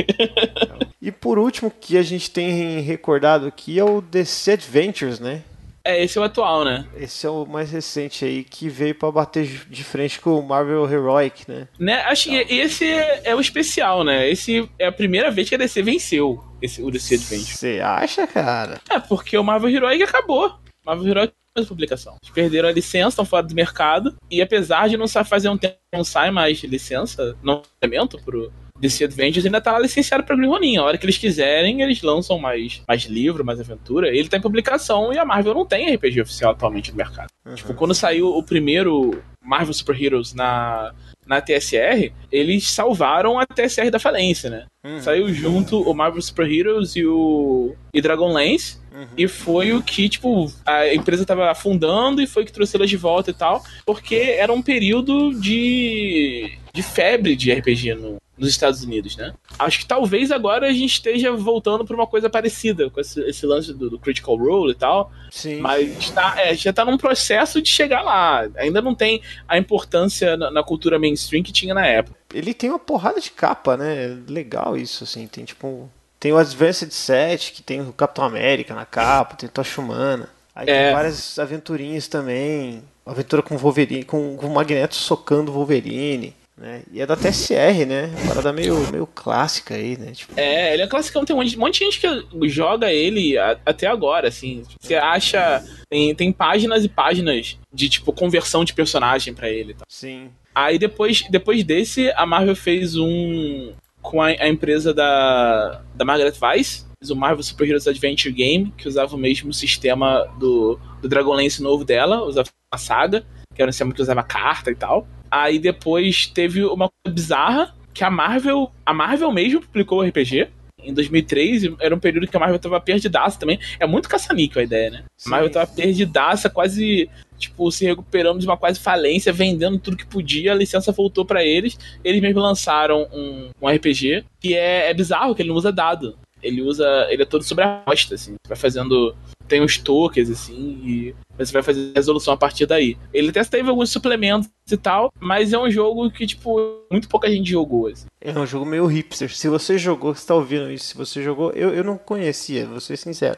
E 1.01 1.11
por 1.11 1.37
último, 1.37 1.69
que 1.69 1.95
a 1.97 2.01
gente 2.01 2.31
tem 2.31 2.79
recordado 2.79 3.45
aqui 3.45 3.77
é 3.77 3.83
o 3.83 4.01
DC 4.01 4.53
Adventures, 4.53 5.19
né? 5.19 5.43
É, 5.87 6.03
esse 6.03 6.17
é 6.17 6.21
o 6.21 6.23
atual, 6.25 6.65
né? 6.65 6.85
Esse 6.97 7.25
é 7.25 7.29
o 7.29 7.45
mais 7.45 7.71
recente 7.71 8.25
aí, 8.25 8.43
que 8.43 8.67
veio 8.67 8.93
pra 8.93 9.09
bater 9.09 9.47
de 9.69 9.83
frente 9.85 10.19
com 10.19 10.37
o 10.37 10.45
Marvel 10.45 10.85
Heroic, 10.91 11.49
né? 11.49 11.69
né? 11.79 12.01
Acho 12.01 12.27
que 12.27 12.35
esse 12.35 12.85
é, 12.85 13.21
é 13.23 13.33
o 13.33 13.39
especial, 13.39 14.03
né? 14.03 14.29
Esse 14.29 14.69
é 14.77 14.87
a 14.87 14.91
primeira 14.91 15.31
vez 15.31 15.47
que 15.47 15.55
a 15.55 15.57
DC 15.57 15.81
venceu 15.81 16.43
esse, 16.61 16.83
o 16.83 16.91
DC 16.91 17.15
Adventure. 17.15 17.55
Você 17.55 17.79
acha, 17.79 18.27
cara? 18.27 18.81
É, 18.89 18.99
porque 18.99 19.37
o 19.37 19.43
Marvel 19.43 19.69
Heroic 19.69 20.03
acabou. 20.03 20.59
Marvel 20.85 21.07
Heroic 21.07 21.33
fez 21.55 21.67
publicação. 21.69 22.17
Eles 22.21 22.33
perderam 22.33 22.67
a 22.67 22.73
licença, 22.73 23.09
estão 23.09 23.25
fora 23.25 23.47
do 23.47 23.55
mercado. 23.55 24.13
E 24.29 24.41
apesar 24.41 24.89
de 24.89 24.97
não 24.97 25.07
fazer 25.07 25.47
um 25.47 25.57
tempo 25.57 25.77
não 25.93 26.03
sai 26.03 26.31
mais 26.31 26.61
licença, 26.63 27.37
não 27.41 27.61
lançamento 27.81 28.21
pro 28.25 28.51
DC 28.79 29.05
Adventures, 29.05 29.45
ainda 29.45 29.61
tá 29.61 29.71
lá 29.71 29.79
licenciado 29.79 30.23
pra 30.23 30.35
Green 30.35 30.49
Ronin. 30.49 30.77
A 30.77 30.83
hora 30.83 30.97
que 30.97 31.05
eles 31.05 31.17
quiserem, 31.17 31.81
eles 31.81 32.01
lançam 32.01 32.37
mais, 32.37 32.81
mais 32.87 33.03
livro, 33.05 33.43
mais 33.43 33.59
aventura. 33.59 34.09
Ele 34.09 34.29
tá 34.29 34.37
em 34.37 34.41
publicação 34.41 35.11
e 35.13 35.17
a 35.17 35.25
Marvel 35.25 35.53
não 35.53 35.65
tem 35.65 35.93
RPG 35.93 36.21
oficial 36.21 36.51
atualmente 36.51 36.91
no 36.91 36.97
mercado. 36.97 37.27
Tipo, 37.55 37.73
quando 37.73 37.93
saiu 37.93 38.29
o 38.29 38.43
primeiro 38.43 39.21
Marvel 39.43 39.73
Super 39.73 40.01
Heroes 40.01 40.33
na, 40.33 40.93
na 41.25 41.41
TSR, 41.41 42.11
eles 42.31 42.69
salvaram 42.69 43.39
a 43.39 43.45
TSR 43.45 43.89
da 43.89 43.99
falência, 43.99 44.49
né? 44.49 44.65
Saiu 45.01 45.33
junto 45.33 45.81
o 45.81 45.93
Marvel 45.93 46.21
Super 46.21 46.49
Heroes 46.49 46.95
e 46.95 47.05
o 47.05 47.75
e 47.93 48.01
Dragonlance. 48.01 48.79
E 49.15 49.27
foi 49.27 49.73
o 49.73 49.83
que, 49.83 50.09
tipo, 50.09 50.51
a 50.65 50.91
empresa 50.93 51.25
tava 51.25 51.51
afundando 51.51 52.19
e 52.19 52.25
foi 52.25 52.45
que 52.45 52.51
trouxe 52.51 52.75
elas 52.75 52.89
de 52.89 52.97
volta 52.97 53.29
e 53.29 53.33
tal. 53.33 53.63
Porque 53.85 54.15
era 54.15 54.51
um 54.51 54.61
período 54.61 55.39
de, 55.39 56.57
de 56.73 56.81
febre 56.81 57.35
de 57.35 57.53
RPG 57.53 57.93
no, 57.93 58.17
nos 58.37 58.49
Estados 58.49 58.83
Unidos, 58.83 59.15
né? 59.17 59.33
Acho 59.57 59.79
que 59.79 59.85
talvez 59.85 60.31
agora 60.31 60.67
a 60.67 60.71
gente 60.71 60.93
esteja 60.93 61.31
voltando 61.31 61.83
pra 61.83 61.95
uma 61.95 62.05
coisa 62.07 62.29
parecida 62.29 62.89
com 62.89 62.99
esse, 63.01 63.19
esse 63.21 63.45
lance 63.45 63.73
do, 63.73 63.89
do 63.89 63.97
Critical 63.99 64.35
Role 64.37 64.71
e 64.73 64.75
tal. 64.75 65.11
Sim. 65.31 65.59
Mas 65.59 66.09
tá, 66.11 66.35
é, 66.37 66.53
já 66.55 66.71
tá 66.71 66.85
num 66.85 66.97
processo 66.97 67.61
de 67.61 67.69
chegar 67.69 68.01
lá. 68.01 68.47
Ainda 68.57 68.81
não 68.81 68.93
tem 68.93 69.21
a 69.47 69.57
importância 69.57 70.37
na, 70.37 70.51
na 70.51 70.63
cultura 70.63 70.99
mainstream 70.99 71.41
que 71.43 71.51
tinha 71.51 71.73
na 71.73 71.85
época. 71.85 72.15
Ele 72.33 72.53
tem 72.53 72.69
uma 72.69 72.79
porrada 72.79 73.19
de 73.19 73.31
capa, 73.31 73.75
né? 73.77 74.17
Legal 74.27 74.77
isso, 74.77 75.03
assim. 75.03 75.25
Tem 75.27 75.43
tipo. 75.45 75.89
Tem 76.19 76.31
o 76.31 76.37
Advanced 76.37 76.91
Set, 76.91 77.53
que 77.53 77.61
tem 77.61 77.79
o 77.81 77.93
Capitão 77.93 78.25
América 78.25 78.73
na 78.73 78.85
capa, 78.85 79.35
tem 79.35 79.47
o 79.47 79.51
Tocha 79.51 79.79
Humana. 79.79 80.27
Aí 80.55 80.67
É. 80.67 80.85
tem 80.85 80.93
várias 80.93 81.37
aventurinhas 81.37 82.07
também. 82.07 82.83
Aventura 83.05 83.41
com 83.43 83.55
Wolverine, 83.57 84.03
com, 84.03 84.35
com 84.35 84.47
o 84.47 84.53
Magneto 84.53 84.95
socando 84.95 85.51
o 85.51 85.53
Wolverine. 85.53 86.35
Né? 86.57 86.81
E 86.91 86.99
é 86.99 87.05
da 87.05 87.15
TSR, 87.15 87.85
né? 87.85 88.09
Parada 88.27 88.51
meio, 88.51 88.75
meio 88.91 89.05
clássica 89.05 89.75
aí, 89.75 89.95
né? 89.95 90.11
Tipo, 90.13 90.33
É, 90.35 90.73
ele 90.73 90.81
é 90.81 90.87
classicão, 90.87 91.23
tem 91.23 91.35
um 91.35 91.39
monte, 91.39 91.55
um 91.55 91.59
monte 91.59 91.79
de 91.79 91.85
gente 91.85 91.99
que 92.01 92.49
joga 92.49 92.91
ele 92.91 93.37
a- 93.37 93.59
até 93.63 93.85
agora, 93.85 94.27
assim. 94.27 94.63
Você 94.79 94.95
acha. 94.95 95.63
Tem, 95.89 96.15
tem 96.15 96.31
páginas 96.31 96.83
e 96.83 96.89
páginas 96.89 97.57
de, 97.71 97.87
tipo, 97.89 98.11
conversão 98.11 98.65
de 98.65 98.73
personagem 98.73 99.33
pra 99.33 99.49
ele. 99.49 99.73
tal. 99.75 99.85
sim. 99.89 100.29
Aí 100.55 100.79
depois, 100.79 101.23
depois 101.29 101.63
desse, 101.63 102.09
a 102.15 102.25
Marvel 102.25 102.55
fez 102.55 102.95
um. 102.97 103.73
com 104.01 104.19
a, 104.19 104.27
a 104.29 104.47
empresa 104.49 104.91
da, 104.91 105.83
da 105.93 106.03
Margaret 106.03 106.33
Weiss, 106.41 106.87
o 107.11 107.15
Marvel 107.15 107.43
Super 107.43 107.67
Heroes 107.67 107.87
Adventure 107.87 108.33
Game, 108.33 108.73
que 108.75 108.87
usava 108.87 109.15
o 109.15 109.19
mesmo 109.19 109.53
sistema 109.53 110.25
do, 110.39 110.79
do 110.99 111.07
Dragonlance 111.07 111.61
novo 111.61 111.85
dela, 111.85 112.23
usava 112.23 112.49
a 112.73 112.77
saga, 112.79 113.23
que 113.53 113.61
era 113.61 113.69
um 113.69 113.71
sistema 113.71 113.93
que 113.93 114.01
usava 114.01 114.23
carta 114.23 114.71
e 114.71 114.75
tal. 114.75 115.07
Aí 115.29 115.59
depois 115.59 116.27
teve 116.27 116.63
uma 116.63 116.89
coisa 116.89 117.13
bizarra, 117.13 117.75
que 117.93 118.03
a 118.03 118.09
Marvel. 118.09 118.71
A 118.85 118.93
Marvel 118.93 119.31
mesmo 119.31 119.61
publicou 119.61 119.99
o 119.99 120.03
RPG. 120.03 120.49
Em 120.79 120.93
2003, 120.93 121.63
e 121.63 121.75
era 121.81 121.93
um 121.93 121.99
período 121.99 122.27
que 122.27 122.37
a 122.37 122.39
Marvel 122.39 122.59
tava 122.59 122.79
perdidaça 122.79 123.37
também. 123.37 123.59
É 123.79 123.85
muito 123.85 124.07
caça-níquel 124.07 124.61
a 124.61 124.63
ideia, 124.63 124.89
né? 124.91 125.03
Sim. 125.17 125.29
A 125.29 125.31
Marvel 125.31 125.49
tava 125.49 125.67
perdidaça, 125.67 126.49
quase 126.49 127.09
tipo, 127.37 127.69
se 127.71 127.85
recuperando 127.85 128.39
de 128.39 128.45
uma 128.45 128.57
quase 128.57 128.79
falência, 128.79 129.33
vendendo 129.33 129.79
tudo 129.79 129.97
que 129.97 130.05
podia, 130.05 130.51
a 130.51 130.55
licença 130.55 130.91
voltou 130.91 131.25
pra 131.25 131.43
eles. 131.43 131.77
Eles 132.03 132.21
mesmo 132.21 132.39
lançaram 132.39 133.07
um, 133.11 133.49
um 133.61 133.67
RPG 133.67 134.23
que 134.39 134.55
é, 134.55 134.89
é 134.89 134.93
bizarro, 134.93 135.35
que 135.35 135.41
ele 135.41 135.49
não 135.49 135.55
usa 135.55 135.71
dado. 135.71 136.15
Ele 136.41 136.61
usa. 136.61 137.07
Ele 137.09 137.23
é 137.23 137.25
todo 137.25 137.43
sobre 137.43 137.63
a 137.63 137.83
rosta, 137.85 138.15
assim. 138.15 138.35
Vai 138.47 138.57
fazendo. 138.57 139.15
Tem 139.47 139.61
os 139.61 139.77
tokens, 139.77 140.29
assim, 140.29 140.79
e 140.83 141.15
você 141.37 141.53
vai 141.53 141.63
fazer 141.63 141.91
resolução 141.95 142.33
a 142.33 142.37
partir 142.37 142.65
daí. 142.65 142.97
Ele 143.13 143.29
até 143.29 143.43
teve 143.43 143.69
alguns 143.69 143.89
suplementos 143.89 144.49
e 144.69 144.77
tal, 144.77 145.11
mas 145.19 145.53
é 145.53 145.57
um 145.57 145.69
jogo 145.69 146.09
que, 146.11 146.25
tipo, 146.25 146.81
muito 146.91 147.07
pouca 147.07 147.29
gente 147.29 147.49
jogou, 147.49 147.87
assim. 147.87 148.05
É 148.19 148.37
um 148.37 148.45
jogo 148.45 148.65
meio 148.65 148.85
hipster. 148.85 149.33
Se 149.33 149.47
você 149.47 149.77
jogou, 149.77 150.13
você 150.13 150.27
tá 150.27 150.35
ouvindo 150.35 150.71
isso, 150.71 150.87
se 150.87 150.97
você 150.97 151.23
jogou, 151.23 151.51
eu, 151.51 151.73
eu 151.73 151.83
não 151.83 151.97
conhecia, 151.97 152.65
vou 152.65 152.79
ser 152.79 152.97
sincero. 152.97 153.37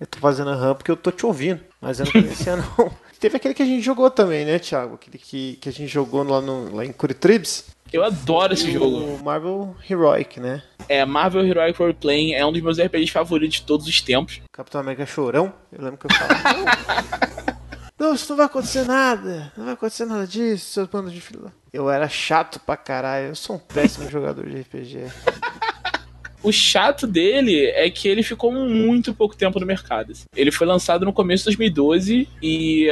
Eu 0.00 0.06
tô 0.06 0.18
fazendo 0.18 0.50
a 0.50 0.54
RAM 0.54 0.74
porque 0.74 0.90
eu 0.90 0.96
tô 0.96 1.10
te 1.10 1.26
ouvindo, 1.26 1.60
mas 1.80 1.98
eu 1.98 2.04
não 2.04 2.12
conhecia 2.12 2.54
não. 2.78 2.90
Teve 3.18 3.36
aquele 3.36 3.52
que 3.52 3.62
a 3.62 3.66
gente 3.66 3.82
jogou 3.82 4.08
também, 4.10 4.44
né, 4.44 4.60
Thiago? 4.60 4.94
Aquele 4.94 5.18
que, 5.18 5.58
que 5.60 5.68
a 5.68 5.72
gente 5.72 5.88
jogou 5.88 6.22
lá, 6.22 6.40
no, 6.40 6.74
lá 6.74 6.84
em 6.84 6.92
Curitribes. 6.92 7.64
Eu 7.92 8.04
adoro 8.04 8.52
esse 8.52 8.70
jogo. 8.70 9.18
Marvel 9.24 9.74
Heroic, 9.88 10.38
né? 10.40 10.62
É, 10.88 11.04
Marvel 11.04 11.44
Heroic 11.46 11.78
Roleplaying 11.78 12.32
é 12.34 12.44
um 12.44 12.52
dos 12.52 12.60
meus 12.60 12.78
RPGs 12.78 13.10
favoritos 13.10 13.56
de 13.58 13.62
todos 13.64 13.86
os 13.86 14.00
tempos. 14.00 14.40
Capitão 14.52 14.80
América 14.80 15.06
Chorão. 15.06 15.52
Eu 15.72 15.82
lembro 15.84 15.98
que 15.98 16.06
eu 16.06 16.10
falava. 16.14 17.58
Não, 17.98 18.14
isso 18.14 18.30
não 18.30 18.36
vai 18.36 18.46
acontecer 18.46 18.84
nada. 18.84 19.52
Não 19.56 19.64
vai 19.64 19.74
acontecer 19.74 20.04
nada 20.04 20.24
disso, 20.24 20.72
seus 20.72 20.86
bandos 20.86 21.12
de 21.12 21.20
fila. 21.20 21.52
Eu 21.72 21.90
era 21.90 22.08
chato 22.08 22.60
pra 22.60 22.76
caralho. 22.76 23.26
Eu 23.28 23.34
sou 23.34 23.56
um 23.56 23.58
péssimo 23.58 24.06
jogador 24.10 24.48
de 24.48 24.60
RPG. 24.60 25.06
O 26.40 26.52
chato 26.52 27.08
dele 27.08 27.66
é 27.66 27.90
que 27.90 28.06
ele 28.06 28.22
ficou 28.22 28.52
muito 28.52 29.12
pouco 29.12 29.34
tempo 29.36 29.58
no 29.58 29.66
mercado. 29.66 30.12
assim. 30.12 30.26
Ele 30.36 30.52
foi 30.52 30.64
lançado 30.64 31.04
no 31.04 31.12
começo 31.12 31.50
de 31.50 31.56
2012 31.56 32.28
e 32.40 32.88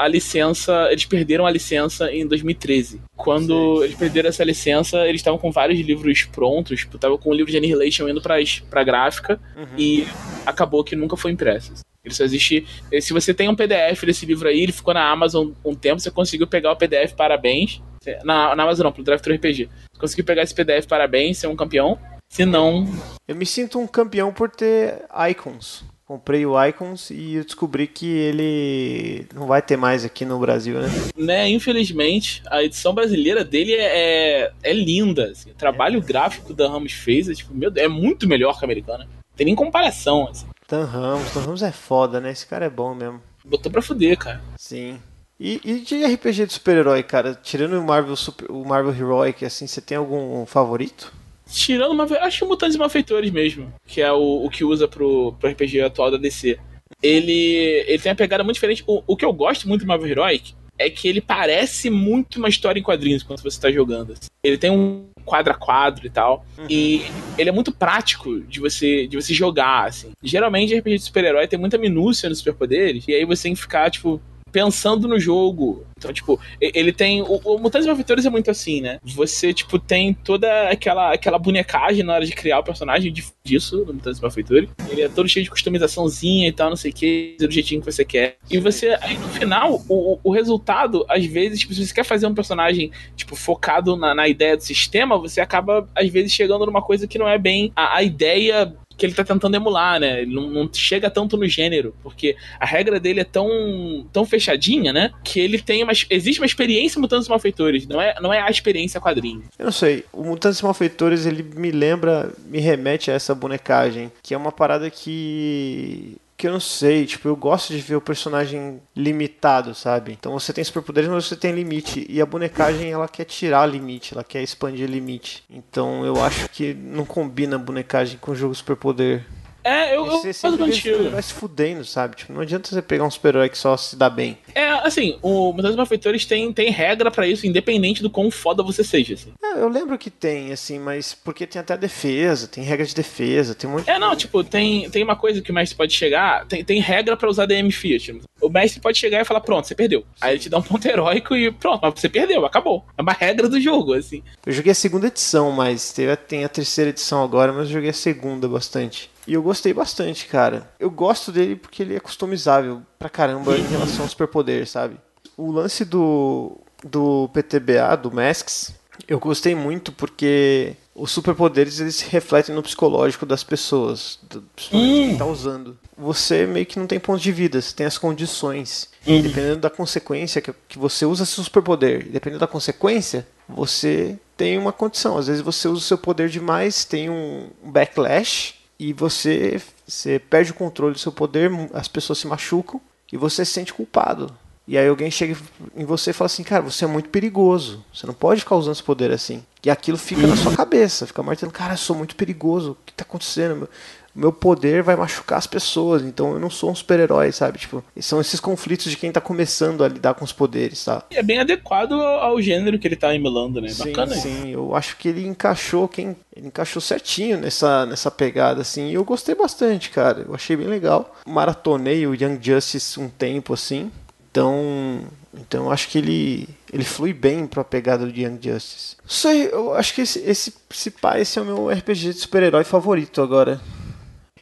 a 0.00 0.08
licença, 0.08 0.88
eles 0.90 1.04
perderam 1.04 1.46
a 1.46 1.50
licença 1.50 2.10
em 2.10 2.26
2013. 2.26 3.02
Quando 3.14 3.76
Sim. 3.78 3.84
eles 3.84 3.96
perderam 3.96 4.30
essa 4.30 4.42
licença, 4.42 5.06
eles 5.06 5.20
estavam 5.20 5.38
com 5.38 5.52
vários 5.52 5.78
livros 5.78 6.22
prontos, 6.24 6.80
estavam 6.80 7.18
com 7.18 7.28
o 7.28 7.34
livro 7.34 7.50
de 7.50 7.58
Annihilation 7.58 8.08
indo 8.08 8.22
pra, 8.22 8.36
pra 8.70 8.82
gráfica 8.82 9.38
uhum. 9.54 9.66
e 9.76 10.06
acabou 10.46 10.82
que 10.82 10.96
nunca 10.96 11.18
foi 11.18 11.32
impresso. 11.32 11.74
Ele 12.02 12.14
só 12.14 12.24
existe. 12.24 12.66
Se 13.02 13.12
você 13.12 13.34
tem 13.34 13.50
um 13.50 13.54
PDF 13.54 14.04
desse 14.06 14.24
livro 14.24 14.48
aí, 14.48 14.60
ele 14.60 14.72
ficou 14.72 14.94
na 14.94 15.06
Amazon 15.06 15.50
um 15.62 15.74
tempo, 15.74 16.00
você 16.00 16.10
conseguiu 16.10 16.46
pegar 16.46 16.72
o 16.72 16.76
PDF, 16.76 17.12
parabéns. 17.14 17.82
Na, 18.24 18.56
na 18.56 18.62
Amazon 18.62 18.84
não, 18.84 18.92
pro 18.92 19.02
Drive 19.02 19.20
RPG. 19.20 19.68
Você 19.92 20.00
conseguiu 20.00 20.24
pegar 20.24 20.42
esse 20.42 20.54
PDF, 20.54 20.86
parabéns, 20.86 21.36
ser 21.36 21.46
um 21.46 21.56
campeão. 21.56 21.98
Se 22.30 22.46
não. 22.46 22.86
Eu 23.28 23.36
me 23.36 23.44
sinto 23.44 23.78
um 23.78 23.86
campeão 23.86 24.32
por 24.32 24.48
ter 24.48 25.04
icons. 25.30 25.84
Comprei 26.10 26.44
o 26.44 26.60
Icons 26.60 27.10
e 27.10 27.36
eu 27.36 27.44
descobri 27.44 27.86
que 27.86 28.04
ele 28.04 29.28
não 29.32 29.46
vai 29.46 29.62
ter 29.62 29.76
mais 29.76 30.04
aqui 30.04 30.24
no 30.24 30.40
Brasil, 30.40 30.80
né? 30.80 30.88
Né, 31.16 31.48
infelizmente, 31.48 32.42
a 32.48 32.64
edição 32.64 32.92
brasileira 32.92 33.44
dele 33.44 33.74
é, 33.74 34.40
é, 34.40 34.52
é 34.60 34.72
linda. 34.72 35.26
Assim. 35.26 35.52
O 35.52 35.54
trabalho 35.54 36.00
é. 36.00 36.02
gráfico 36.02 36.52
da 36.52 36.68
Ramos 36.68 36.94
fez 36.94 37.28
é, 37.28 37.34
tipo, 37.34 37.54
meu, 37.54 37.70
é 37.76 37.86
muito 37.86 38.26
melhor 38.26 38.58
que 38.58 38.64
a 38.64 38.66
americana. 38.66 39.04
Não 39.04 39.36
tem 39.36 39.44
nem 39.44 39.54
comparação. 39.54 40.26
Assim. 40.28 40.46
Dan 40.68 40.84
Ramos, 40.84 41.32
Dan 41.32 41.42
Ramos 41.42 41.62
é 41.62 41.70
foda, 41.70 42.20
né? 42.20 42.32
Esse 42.32 42.44
cara 42.44 42.66
é 42.66 42.70
bom 42.70 42.92
mesmo. 42.92 43.22
Botou 43.44 43.70
pra 43.70 43.80
fuder, 43.80 44.18
cara. 44.18 44.40
Sim. 44.56 44.98
E, 45.38 45.60
e 45.64 45.78
de 45.78 46.04
RPG 46.04 46.46
de 46.46 46.54
super-herói, 46.54 47.04
cara? 47.04 47.36
Tirando 47.40 47.78
o 47.78 47.84
Marvel, 47.84 48.16
Super, 48.16 48.50
o 48.50 48.64
Marvel 48.64 48.92
Heroic, 48.92 49.44
assim, 49.44 49.68
você 49.68 49.80
tem 49.80 49.96
algum 49.96 50.44
favorito? 50.44 51.19
Tirando 51.50 51.92
uma. 51.92 52.04
Acho 52.04 52.40
que 52.40 52.44
Mutantes 52.44 52.76
e 52.76 52.78
Malfeitores 52.78 53.30
mesmo. 53.30 53.72
Que 53.86 54.00
é 54.00 54.12
o, 54.12 54.44
o 54.44 54.50
que 54.50 54.64
usa 54.64 54.86
pro, 54.86 55.32
pro 55.38 55.50
RPG 55.50 55.80
atual 55.80 56.10
da 56.10 56.16
DC. 56.16 56.58
Ele, 57.02 57.84
ele 57.86 57.98
tem 57.98 58.10
uma 58.10 58.16
pegada 58.16 58.44
muito 58.44 58.54
diferente. 58.54 58.84
O, 58.86 59.02
o 59.06 59.16
que 59.16 59.24
eu 59.24 59.32
gosto 59.32 59.68
muito 59.68 59.82
do 59.82 59.86
Marvel 59.86 60.08
Heroic 60.08 60.54
é 60.78 60.88
que 60.88 61.06
ele 61.06 61.20
parece 61.20 61.90
muito 61.90 62.36
uma 62.38 62.48
história 62.48 62.80
em 62.80 62.82
quadrinhos 62.82 63.22
quando 63.22 63.42
você 63.42 63.60
tá 63.60 63.70
jogando. 63.70 64.12
Assim. 64.12 64.30
Ele 64.42 64.56
tem 64.56 64.70
um 64.70 65.06
quadro 65.26 65.52
a 65.52 65.56
quadro 65.56 66.06
e 66.06 66.10
tal. 66.10 66.44
Uhum. 66.58 66.66
E 66.70 67.02
ele 67.36 67.50
é 67.50 67.52
muito 67.52 67.70
prático 67.70 68.40
de 68.40 68.60
você 68.60 69.06
de 69.06 69.16
você 69.16 69.34
jogar, 69.34 69.88
assim. 69.88 70.10
Geralmente, 70.22 70.74
RPG 70.74 70.96
de 70.96 71.04
super-herói 71.04 71.46
tem 71.46 71.58
muita 71.58 71.76
minúcia 71.76 72.28
nos 72.28 72.38
superpoderes. 72.38 73.04
E 73.06 73.14
aí 73.14 73.24
você 73.24 73.44
tem 73.44 73.54
que 73.54 73.60
ficar, 73.60 73.90
tipo, 73.90 74.20
pensando 74.50 75.08
no 75.08 75.18
jogo. 75.18 75.84
Então, 75.96 76.12
tipo, 76.12 76.40
ele 76.60 76.92
tem. 76.92 77.22
O, 77.22 77.40
o 77.44 77.58
Mutantes 77.58 77.86
Malfeitores 77.86 78.24
é 78.24 78.30
muito 78.30 78.50
assim, 78.50 78.80
né? 78.80 78.98
Você, 79.04 79.52
tipo, 79.52 79.78
tem 79.78 80.14
toda 80.14 80.68
aquela, 80.70 81.12
aquela 81.12 81.38
bonecagem 81.38 82.02
na 82.02 82.14
hora 82.14 82.24
de 82.24 82.32
criar 82.32 82.58
o 82.58 82.64
personagem 82.64 83.12
disso 83.44 83.84
no 83.84 83.94
Mutantes 83.94 84.20
Malfeitores. 84.20 84.70
Ele 84.90 85.02
é 85.02 85.08
todo 85.08 85.28
cheio 85.28 85.44
de 85.44 85.50
customizaçãozinha 85.50 86.48
e 86.48 86.52
tal, 86.52 86.70
não 86.70 86.76
sei 86.76 86.90
o 86.90 86.94
que, 86.94 87.36
do 87.38 87.50
jeitinho 87.50 87.80
que 87.80 87.92
você 87.92 88.04
quer. 88.04 88.36
E 88.50 88.58
você, 88.58 88.96
aí 89.02 89.18
no 89.18 89.28
final, 89.28 89.82
o, 89.88 90.18
o 90.22 90.32
resultado, 90.32 91.04
às 91.08 91.24
vezes, 91.26 91.60
tipo, 91.60 91.74
se 91.74 91.86
você 91.86 91.94
quer 91.94 92.04
fazer 92.04 92.26
um 92.26 92.34
personagem, 92.34 92.90
tipo, 93.14 93.36
focado 93.36 93.96
na, 93.96 94.14
na 94.14 94.26
ideia 94.26 94.56
do 94.56 94.62
sistema, 94.62 95.18
você 95.18 95.40
acaba, 95.40 95.88
às 95.94 96.08
vezes, 96.08 96.32
chegando 96.32 96.64
numa 96.64 96.82
coisa 96.82 97.06
que 97.06 97.18
não 97.18 97.28
é 97.28 97.38
bem 97.38 97.72
a, 97.76 97.96
a 97.96 98.02
ideia 98.02 98.74
que 99.00 99.06
ele 99.06 99.14
tá 99.14 99.24
tentando 99.24 99.54
emular, 99.54 99.98
né? 99.98 100.20
Ele 100.20 100.34
não, 100.34 100.46
não, 100.50 100.70
chega 100.70 101.08
tanto 101.10 101.34
no 101.38 101.48
gênero, 101.48 101.94
porque 102.02 102.36
a 102.60 102.66
regra 102.66 103.00
dele 103.00 103.20
é 103.20 103.24
tão, 103.24 104.06
tão 104.12 104.26
fechadinha, 104.26 104.92
né? 104.92 105.10
Que 105.24 105.40
ele 105.40 105.58
tem 105.58 105.82
uma. 105.82 105.92
Existe 106.10 106.38
uma 106.38 106.46
experiência 106.46 107.00
Mutantes 107.00 107.26
Malfeitores, 107.26 107.88
não 107.88 107.98
é, 107.98 108.14
não 108.20 108.32
é 108.32 108.42
a 108.42 108.50
experiência 108.50 109.00
quadrinho. 109.00 109.42
Eu 109.58 109.64
não 109.64 109.72
sei. 109.72 110.04
O 110.12 110.22
Mutantes 110.22 110.60
Malfeitores, 110.60 111.24
ele 111.24 111.42
me 111.42 111.70
lembra, 111.70 112.30
me 112.44 112.60
remete 112.60 113.10
a 113.10 113.14
essa 113.14 113.34
bonecagem, 113.34 114.12
que 114.22 114.34
é 114.34 114.36
uma 114.36 114.52
parada 114.52 114.90
que 114.90 116.18
que 116.40 116.46
eu 116.46 116.52
não 116.52 116.60
sei, 116.60 117.04
tipo, 117.04 117.28
eu 117.28 117.36
gosto 117.36 117.74
de 117.74 117.80
ver 117.80 117.96
o 117.96 118.00
personagem 118.00 118.80
limitado, 118.96 119.74
sabe? 119.74 120.16
Então 120.18 120.32
você 120.32 120.54
tem 120.54 120.64
superpoderes, 120.64 121.10
mas 121.10 121.26
você 121.26 121.36
tem 121.36 121.52
limite. 121.52 122.06
E 122.08 122.18
a 122.18 122.24
bonecagem, 122.24 122.90
ela 122.90 123.06
quer 123.06 123.26
tirar 123.26 123.66
limite, 123.66 124.14
ela 124.14 124.24
quer 124.24 124.42
expandir 124.42 124.88
limite. 124.88 125.44
Então 125.50 126.02
eu 126.02 126.24
acho 126.24 126.48
que 126.48 126.72
não 126.72 127.04
combina 127.04 127.58
bonecagem 127.58 128.18
com 128.18 128.30
o 128.30 128.34
jogo 128.34 128.54
superpoder. 128.54 129.26
É, 129.62 129.96
eu, 129.96 130.06
você 130.06 130.32
sempre 130.32 131.10
vai 131.10 131.22
se 131.22 131.32
fudendo, 131.32 131.84
sabe? 131.84 132.16
Tipo, 132.16 132.32
não 132.32 132.40
adianta 132.40 132.68
você 132.68 132.82
pegar 132.82 133.04
um 133.04 133.10
super-herói 133.10 133.48
que 133.48 133.58
só 133.58 133.76
se 133.76 133.96
dá 133.96 134.08
bem. 134.08 134.38
É, 134.54 134.68
assim, 134.86 135.18
o 135.22 135.52
Mutantes 135.52 135.76
Malfeitores 135.76 136.24
tem, 136.24 136.52
tem 136.52 136.70
regra 136.70 137.10
para 137.10 137.26
isso, 137.26 137.46
independente 137.46 138.02
do 138.02 138.10
quão 138.10 138.30
foda 138.30 138.62
você 138.62 138.82
seja, 138.82 139.14
assim. 139.14 139.32
É, 139.42 139.60
eu 139.60 139.68
lembro 139.68 139.98
que 139.98 140.10
tem, 140.10 140.52
assim, 140.52 140.78
mas 140.78 141.14
porque 141.14 141.46
tem 141.46 141.60
até 141.60 141.76
defesa, 141.76 142.48
tem 142.48 142.64
regra 142.64 142.86
de 142.86 142.94
defesa, 142.94 143.54
tem 143.54 143.68
um 143.68 143.74
monte 143.74 143.90
É, 143.90 143.98
não, 143.98 144.14
tipo, 144.16 144.42
tem, 144.42 144.88
tem 144.90 145.02
uma 145.02 145.16
coisa 145.16 145.40
que 145.40 145.50
o 145.50 145.54
mestre 145.54 145.76
pode 145.76 145.92
chegar, 145.92 146.46
tem, 146.46 146.64
tem 146.64 146.80
regra 146.80 147.16
para 147.16 147.28
usar 147.28 147.46
DM 147.46 147.70
Fiat. 147.70 148.20
O 148.40 148.48
mestre 148.48 148.80
pode 148.80 148.98
chegar 148.98 149.20
e 149.20 149.24
falar, 149.24 149.40
pronto, 149.40 149.66
você 149.66 149.74
perdeu. 149.74 150.00
Sim. 150.00 150.06
Aí 150.20 150.32
ele 150.32 150.40
te 150.40 150.48
dá 150.48 150.58
um 150.58 150.62
ponto 150.62 150.86
heróico 150.86 151.36
e 151.36 151.50
pronto, 151.50 151.80
mas 151.82 152.00
você 152.00 152.08
perdeu, 152.08 152.44
acabou. 152.46 152.84
É 152.96 153.02
uma 153.02 153.12
regra 153.12 153.48
do 153.48 153.60
jogo, 153.60 153.92
assim. 153.92 154.22
Eu 154.46 154.52
joguei 154.52 154.72
a 154.72 154.74
segunda 154.74 155.06
edição, 155.08 155.52
mas 155.52 155.92
teve, 155.92 156.16
tem 156.16 156.44
a 156.44 156.48
terceira 156.48 156.90
edição 156.90 157.22
agora, 157.22 157.52
mas 157.52 157.66
eu 157.66 157.74
joguei 157.74 157.90
a 157.90 157.94
segunda 157.94 158.48
bastante. 158.48 159.10
E 159.30 159.34
eu 159.34 159.44
gostei 159.44 159.72
bastante, 159.72 160.26
cara. 160.26 160.68
Eu 160.80 160.90
gosto 160.90 161.30
dele 161.30 161.54
porque 161.54 161.84
ele 161.84 161.94
é 161.94 162.00
customizável 162.00 162.82
pra 162.98 163.08
caramba 163.08 163.56
em 163.56 163.62
relação 163.62 164.02
aos 164.02 164.10
superpoderes, 164.10 164.70
sabe? 164.70 164.96
O 165.36 165.52
lance 165.52 165.84
do, 165.84 166.58
do 166.84 167.30
PTBA, 167.32 167.96
do 167.96 168.10
Masks, 168.10 168.74
eu 169.06 169.20
gostei 169.20 169.54
muito 169.54 169.92
porque 169.92 170.74
os 170.92 171.12
superpoderes 171.12 171.78
eles 171.78 171.94
se 171.94 172.06
refletem 172.10 172.52
no 172.52 172.60
psicológico 172.60 173.24
das 173.24 173.44
pessoas, 173.44 174.18
do, 174.28 174.40
hum. 174.40 174.42
quem 174.56 175.16
tá 175.16 175.26
usando. 175.26 175.78
Você 175.96 176.44
meio 176.44 176.66
que 176.66 176.80
não 176.80 176.88
tem 176.88 176.98
ponto 176.98 177.22
de 177.22 177.30
vida, 177.30 177.62
você 177.62 177.72
tem 177.72 177.86
as 177.86 177.98
condições. 177.98 178.88
Hum. 179.06 179.22
Dependendo 179.22 179.60
da 179.60 179.70
consequência 179.70 180.42
que, 180.42 180.52
que 180.68 180.76
você 180.76 181.06
usa 181.06 181.24
seu 181.24 181.44
superpoder, 181.44 182.08
dependendo 182.10 182.40
da 182.40 182.48
consequência, 182.48 183.24
você 183.48 184.18
tem 184.36 184.58
uma 184.58 184.72
condição. 184.72 185.16
Às 185.16 185.28
vezes 185.28 185.40
você 185.40 185.68
usa 185.68 185.78
o 185.78 185.84
seu 185.84 185.98
poder 185.98 186.28
demais, 186.28 186.84
tem 186.84 187.08
um 187.08 187.48
backlash 187.62 188.58
e 188.80 188.94
você, 188.94 189.60
você 189.86 190.18
perde 190.18 190.52
o 190.52 190.54
controle 190.54 190.94
do 190.94 190.98
seu 190.98 191.12
poder, 191.12 191.50
as 191.74 191.86
pessoas 191.86 192.18
se 192.18 192.26
machucam 192.26 192.80
e 193.12 193.16
você 193.18 193.44
se 193.44 193.52
sente 193.52 193.74
culpado. 193.74 194.34
E 194.70 194.78
aí 194.78 194.86
alguém 194.86 195.10
chega 195.10 195.36
em 195.76 195.84
você 195.84 196.10
e 196.10 196.12
fala 196.12 196.26
assim, 196.26 196.44
cara, 196.44 196.62
você 196.62 196.84
é 196.84 196.86
muito 196.86 197.08
perigoso. 197.08 197.84
Você 197.92 198.06
não 198.06 198.14
pode 198.14 198.42
ficar 198.42 198.54
usando 198.54 198.74
esse 198.74 198.82
poder 198.84 199.10
assim. 199.10 199.42
E 199.64 199.68
aquilo 199.68 199.98
fica 199.98 200.24
na 200.28 200.36
sua 200.36 200.54
cabeça, 200.54 201.08
fica 201.08 201.24
martelando, 201.24 201.58
cara, 201.58 201.72
eu 201.72 201.76
sou 201.76 201.96
muito 201.96 202.14
perigoso. 202.14 202.70
O 202.70 202.76
que 202.86 202.92
está 202.92 203.02
acontecendo? 203.02 203.68
meu 204.14 204.32
poder 204.32 204.82
vai 204.82 204.96
machucar 204.96 205.38
as 205.38 205.46
pessoas, 205.46 206.02
então 206.02 206.32
eu 206.32 206.40
não 206.40 206.50
sou 206.50 206.70
um 206.70 206.74
super-herói, 206.74 207.32
sabe? 207.32 207.58
Tipo, 207.58 207.82
são 208.00 208.20
esses 208.20 208.40
conflitos 208.40 208.90
de 208.90 208.96
quem 208.96 209.10
tá 209.12 209.20
começando 209.20 209.84
a 209.84 209.88
lidar 209.88 210.14
com 210.14 210.24
os 210.24 210.32
poderes, 210.32 210.84
tá? 210.84 211.04
É 211.10 211.22
bem 211.22 211.38
adequado 211.38 211.92
ao 211.92 212.40
gênero 212.40 212.78
que 212.78 212.88
ele 212.88 212.96
tá 212.96 213.14
emulando, 213.14 213.60
né? 213.60 213.68
Sim, 213.68 213.92
Bacana. 213.92 214.14
Sim, 214.14 214.50
eu 214.50 214.74
acho 214.74 214.96
que 214.96 215.08
ele 215.08 215.26
encaixou 215.26 215.88
quem 215.88 216.16
ele 216.34 216.48
encaixou 216.48 216.82
certinho 216.82 217.38
nessa, 217.38 217.86
nessa 217.86 218.10
pegada 218.10 218.60
assim, 218.62 218.90
e 218.90 218.94
eu 218.94 219.04
gostei 219.04 219.34
bastante, 219.34 219.90
cara. 219.90 220.24
Eu 220.26 220.34
achei 220.34 220.56
bem 220.56 220.66
legal. 220.66 221.14
Maratonei 221.26 222.06
o 222.06 222.14
Young 222.14 222.38
Justice 222.40 222.98
um 222.98 223.08
tempo 223.08 223.54
assim. 223.54 223.90
Então, 224.30 225.04
então 225.34 225.64
eu 225.64 225.72
acho 225.72 225.88
que 225.88 225.98
ele 225.98 226.48
ele 226.72 226.84
flui 226.84 227.12
bem 227.12 227.46
pra 227.46 227.64
pegada 227.64 228.06
do 228.06 228.16
Young 228.16 228.38
Justice. 228.40 228.96
Sei, 229.06 229.48
eu 229.52 229.74
acho 229.74 229.92
que 229.92 230.02
esse 230.02 230.20
esse, 230.20 230.54
esse, 230.70 230.94
esse 231.18 231.38
é 231.38 231.42
o 231.42 231.44
meu 231.44 231.68
RPG 231.68 232.12
de 232.12 232.20
super-herói 232.20 232.62
favorito 232.62 233.20
agora. 233.20 233.60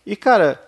E 0.04 0.14
cara, 0.14 0.60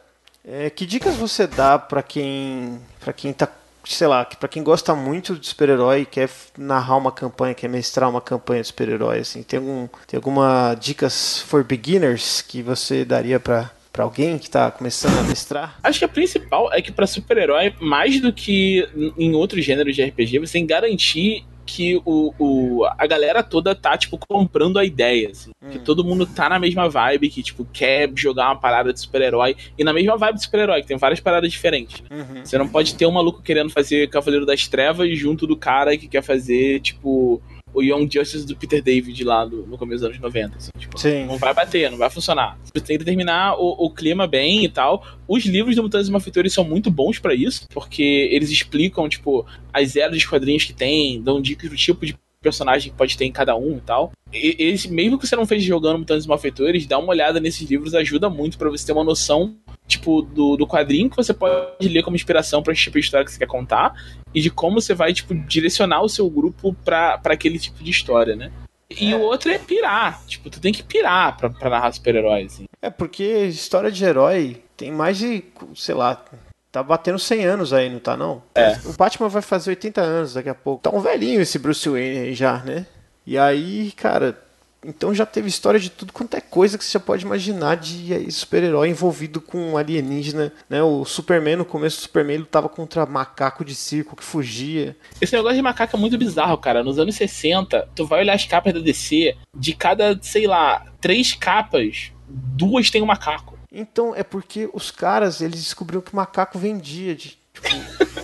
é, 0.45 0.71
que 0.71 0.87
dicas 0.87 1.17
você 1.17 1.47
dá 1.47 1.79
para 1.79 2.03
quem 2.03 2.81
para 2.99 3.13
quem 3.13 3.33
tá, 3.33 3.49
sei 3.85 4.07
lá, 4.07 4.25
para 4.25 4.49
quem 4.49 4.63
gosta 4.63 4.95
muito 4.95 5.37
de 5.37 5.47
super-herói 5.49 6.03
e 6.03 6.07
quer 6.07 6.31
narrar 6.57 6.97
uma 6.97 7.13
campanha, 7.13 7.55
quer 7.55 7.69
mestrar 7.69 8.09
uma 8.09 8.23
campanha 8.23 8.63
de 8.63 8.69
super-herói 8.69 9.19
assim? 9.19 9.43
Tem 9.43 9.59
algum 9.59 9.87
tem 10.07 10.17
alguma 10.17 10.75
dicas 10.81 11.41
for 11.41 11.63
beginners 11.63 12.41
que 12.41 12.63
você 12.63 13.05
daria 13.05 13.39
para 13.39 13.71
para 13.93 14.05
alguém 14.05 14.39
que 14.39 14.47
está 14.47 14.71
começando 14.71 15.19
a 15.19 15.23
mestrar? 15.23 15.79
Acho 15.83 15.99
que 15.99 16.05
a 16.05 16.09
principal 16.09 16.73
é 16.73 16.81
que 16.81 16.93
para 16.93 17.07
super-herói, 17.07 17.75
mais 17.81 18.21
do 18.21 18.33
que 18.33 18.89
em 19.19 19.35
outros 19.35 19.65
gêneros 19.65 19.95
de 19.95 20.03
RPG, 20.03 20.39
você 20.39 20.53
tem 20.55 20.67
que 20.67 20.73
garantir 20.73 21.45
que 21.67 22.01
o, 22.05 22.35
o, 22.39 22.85
a 22.99 23.07
galera 23.07 23.43
toda 23.43 23.75
tá, 23.75 23.97
tipo, 23.97 24.19
comprando 24.19 24.79
a 24.79 24.85
ideia, 24.85 25.31
assim. 25.31 25.51
Hum. 25.63 25.71
Que 25.71 25.79
todo 25.79 26.05
mundo 26.05 26.27
tá 26.27 26.49
na 26.49 26.59
mesma 26.59 26.89
vibe, 26.89 27.31
que, 27.31 27.43
tipo, 27.43 27.65
quer 27.65 28.11
jogar 28.17 28.47
uma 28.49 28.57
parada 28.57 28.93
de 28.93 29.01
super-herói. 29.01 29.57
E 29.79 29.85
na 29.85 29.93
mesma 29.93 30.17
vibe 30.17 30.37
de 30.37 30.43
super-herói, 30.43 30.83
que 30.83 30.89
tem 30.89 30.97
várias 30.97 31.21
paradas 31.21 31.51
diferentes, 31.51 32.03
né? 32.03 32.09
uhum. 32.11 32.45
Você 32.45 32.59
não 32.59 32.69
pode 32.69 32.95
ter 32.95 33.07
um 33.07 33.13
maluco 33.13 33.41
querendo 33.41 33.71
fazer 33.71 34.09
Cavaleiro 34.09 34.45
das 34.45 34.67
Trevas 34.67 35.17
junto 35.17 35.47
do 35.47 35.57
cara 35.57 35.97
que 35.97 36.09
quer 36.09 36.23
fazer, 36.23 36.81
tipo, 36.81 37.41
o 37.73 37.83
Young 37.83 38.09
Justice 38.11 38.47
do 38.47 38.57
Peter 38.57 38.83
David 38.83 39.23
lá 39.25 39.45
do, 39.45 39.67
no 39.67 39.79
começo 39.79 40.03
dos 40.03 40.11
anos 40.11 40.19
90. 40.19 40.57
Assim, 40.57 40.71
tipo, 40.79 40.99
Sim. 40.99 41.27
Não 41.27 41.39
vai 41.39 41.55
bater, 41.55 41.91
não 41.91 41.99
vai 41.99 42.11
funcionar. 42.11 42.59
Você 42.65 42.73
tem 42.85 42.99
que 42.99 43.05
determinar 43.05 43.55
o, 43.57 43.87
o 43.87 43.91
clima 43.91 44.27
bem 44.27 44.65
e 44.65 44.69
tal. 44.69 45.07
Os 45.29 45.45
livros 45.45 45.77
do 45.77 45.83
Mutantes 45.83 46.09
e 46.09 46.13
Malfeitores 46.13 46.53
são 46.53 46.65
muito 46.65 46.91
bons 46.91 47.19
para 47.19 47.35
isso, 47.35 47.65
porque 47.73 48.29
eles 48.33 48.51
explicam, 48.51 49.09
tipo, 49.09 49.47
as 49.73 49.97
eras 49.97 50.19
de 50.19 50.29
quadrinhos 50.29 50.65
que 50.65 50.73
tem, 50.73 51.23
dão 51.23 51.41
dicas 51.41 51.71
do 51.71 51.77
tipo 51.77 52.05
de 52.05 52.17
personagem 52.43 52.91
que 52.91 52.97
pode 52.97 53.17
ter 53.17 53.25
em 53.25 53.33
cada 53.33 53.55
um 53.55 53.77
e 53.77 53.81
tal. 53.81 54.13
E, 54.33 54.57
eles, 54.59 54.87
mesmo 54.87 55.19
que 55.19 55.27
você 55.27 55.37
não 55.37 55.47
fez 55.47 55.63
jogando 55.63 55.99
Mutantes 55.99 56.27
Malfeitores, 56.27 56.87
dá 56.87 56.99
uma 56.99 57.11
olhada 57.11 57.39
nesses 57.39 57.69
livros 57.69 57.95
ajuda 57.95 58.31
muito 58.31 58.59
para 58.59 58.71
você 58.71 58.87
ter 58.87 58.93
uma 58.93 59.05
noção 59.05 59.57
tipo, 59.87 60.23
do, 60.23 60.57
do 60.57 60.67
quadrinho 60.67 61.11
que 61.11 61.17
você 61.17 61.35
pode 61.35 61.89
ler 61.89 62.03
como 62.03 62.17
inspiração 62.17 62.63
para 62.63 62.75
tipo 62.75 62.99
de 62.99 63.05
história 63.05 63.25
que 63.25 63.33
você 63.33 63.39
quer 63.39 63.47
contar, 63.47 63.93
e 64.33 64.41
de 64.41 64.49
como 64.49 64.81
você 64.81 64.95
vai, 64.95 65.13
tipo, 65.13 65.35
direcionar 65.35 66.03
o 66.03 66.09
seu 66.09 66.31
grupo 66.31 66.75
para 66.85 67.21
aquele 67.25 67.59
tipo 67.59 67.83
de 67.83 67.91
história, 67.91 68.37
né? 68.37 68.53
E 68.89 69.13
é. 69.13 69.17
o 69.17 69.21
outro 69.21 69.51
é 69.51 69.59
pirar. 69.59 70.25
Tipo, 70.27 70.51
tu 70.51 70.61
tem 70.61 70.73
que 70.73 70.83
pirar 70.83 71.37
pra, 71.37 71.51
pra 71.51 71.71
narrar 71.71 71.93
super-heróis. 71.93 72.55
Assim. 72.55 72.65
É, 72.81 72.91
porque 72.91 73.45
história 73.47 73.91
de 73.91 74.05
herói 74.05 74.63
tem 74.77 74.91
mais 74.91 75.19
de, 75.19 75.45
sei 75.75 75.95
lá, 75.95 76.25
Tá 76.73 76.83
batendo 76.83 77.19
100 77.19 77.45
anos 77.45 77.73
aí, 77.73 77.91
não 77.91 77.99
tá 77.99 78.17
não? 78.17 78.43
É. 78.55 78.79
O 78.85 78.93
Batman 78.93 79.29
vai 79.29 79.43
fazer 79.43 79.71
80 79.71 80.01
anos 80.01 80.35
daqui 80.35 80.49
a 80.49 80.55
pouco. 80.55 80.83
Tá 80.83 80.91
um 80.91 81.01
velhinho 81.01 81.41
esse 81.41 81.59
Bruce 81.59 81.89
Wayne 81.89 82.19
aí 82.19 82.35
já, 82.35 82.59
né? 82.59 82.87
E 83.27 83.37
aí, 83.37 83.93
cara, 83.93 84.39
então 84.85 85.15
já 85.15 85.27
teve 85.27 85.49
história 85.49 85.79
de 85.79 85.91
tudo 85.91 86.13
quanto 86.13 86.37
é 86.37 86.41
coisa 86.41 86.79
que 86.79 86.85
você 86.85 86.93
já 86.93 87.01
pode 87.01 87.25
imaginar 87.25 87.77
de 87.77 88.31
super-herói 88.31 88.89
envolvido 88.89 89.41
com 89.41 89.77
alienígena, 89.77 90.53
né? 90.69 90.83
O 90.83 91.05
Superman, 91.05 91.57
no 91.57 91.65
começo 91.65 91.99
do 91.99 92.03
Superman, 92.03 92.35
ele 92.35 92.43
lutava 92.45 92.69
contra 92.69 93.05
macaco 93.05 93.65
de 93.65 93.75
circo 93.75 94.17
que 94.17 94.25
fugia. 94.25 94.97
Esse 95.21 95.35
negócio 95.35 95.57
de 95.57 95.63
macaco 95.63 95.97
é 95.97 95.99
muito 95.99 96.17
bizarro, 96.17 96.57
cara. 96.57 96.83
Nos 96.83 96.99
anos 96.99 97.15
60, 97.17 97.89
tu 97.95 98.07
vai 98.07 98.21
olhar 98.21 98.35
as 98.35 98.47
capas 98.47 98.73
da 98.73 98.81
DC, 98.81 99.37
de 99.55 99.75
cada, 99.75 100.19
sei 100.23 100.47
lá, 100.47 100.87
três 101.01 101.35
capas, 101.35 102.11
duas 102.27 102.91
tem 102.91 103.03
um 103.03 103.07
macaco. 103.07 103.60
Então, 103.73 104.15
é 104.15 104.23
porque 104.23 104.69
os 104.73 104.91
caras, 104.91 105.41
eles 105.41 105.63
descobriram 105.63 106.03
que 106.03 106.15
macaco 106.15 106.59
vendia. 106.59 107.15
De, 107.15 107.39
tipo, 107.53 107.69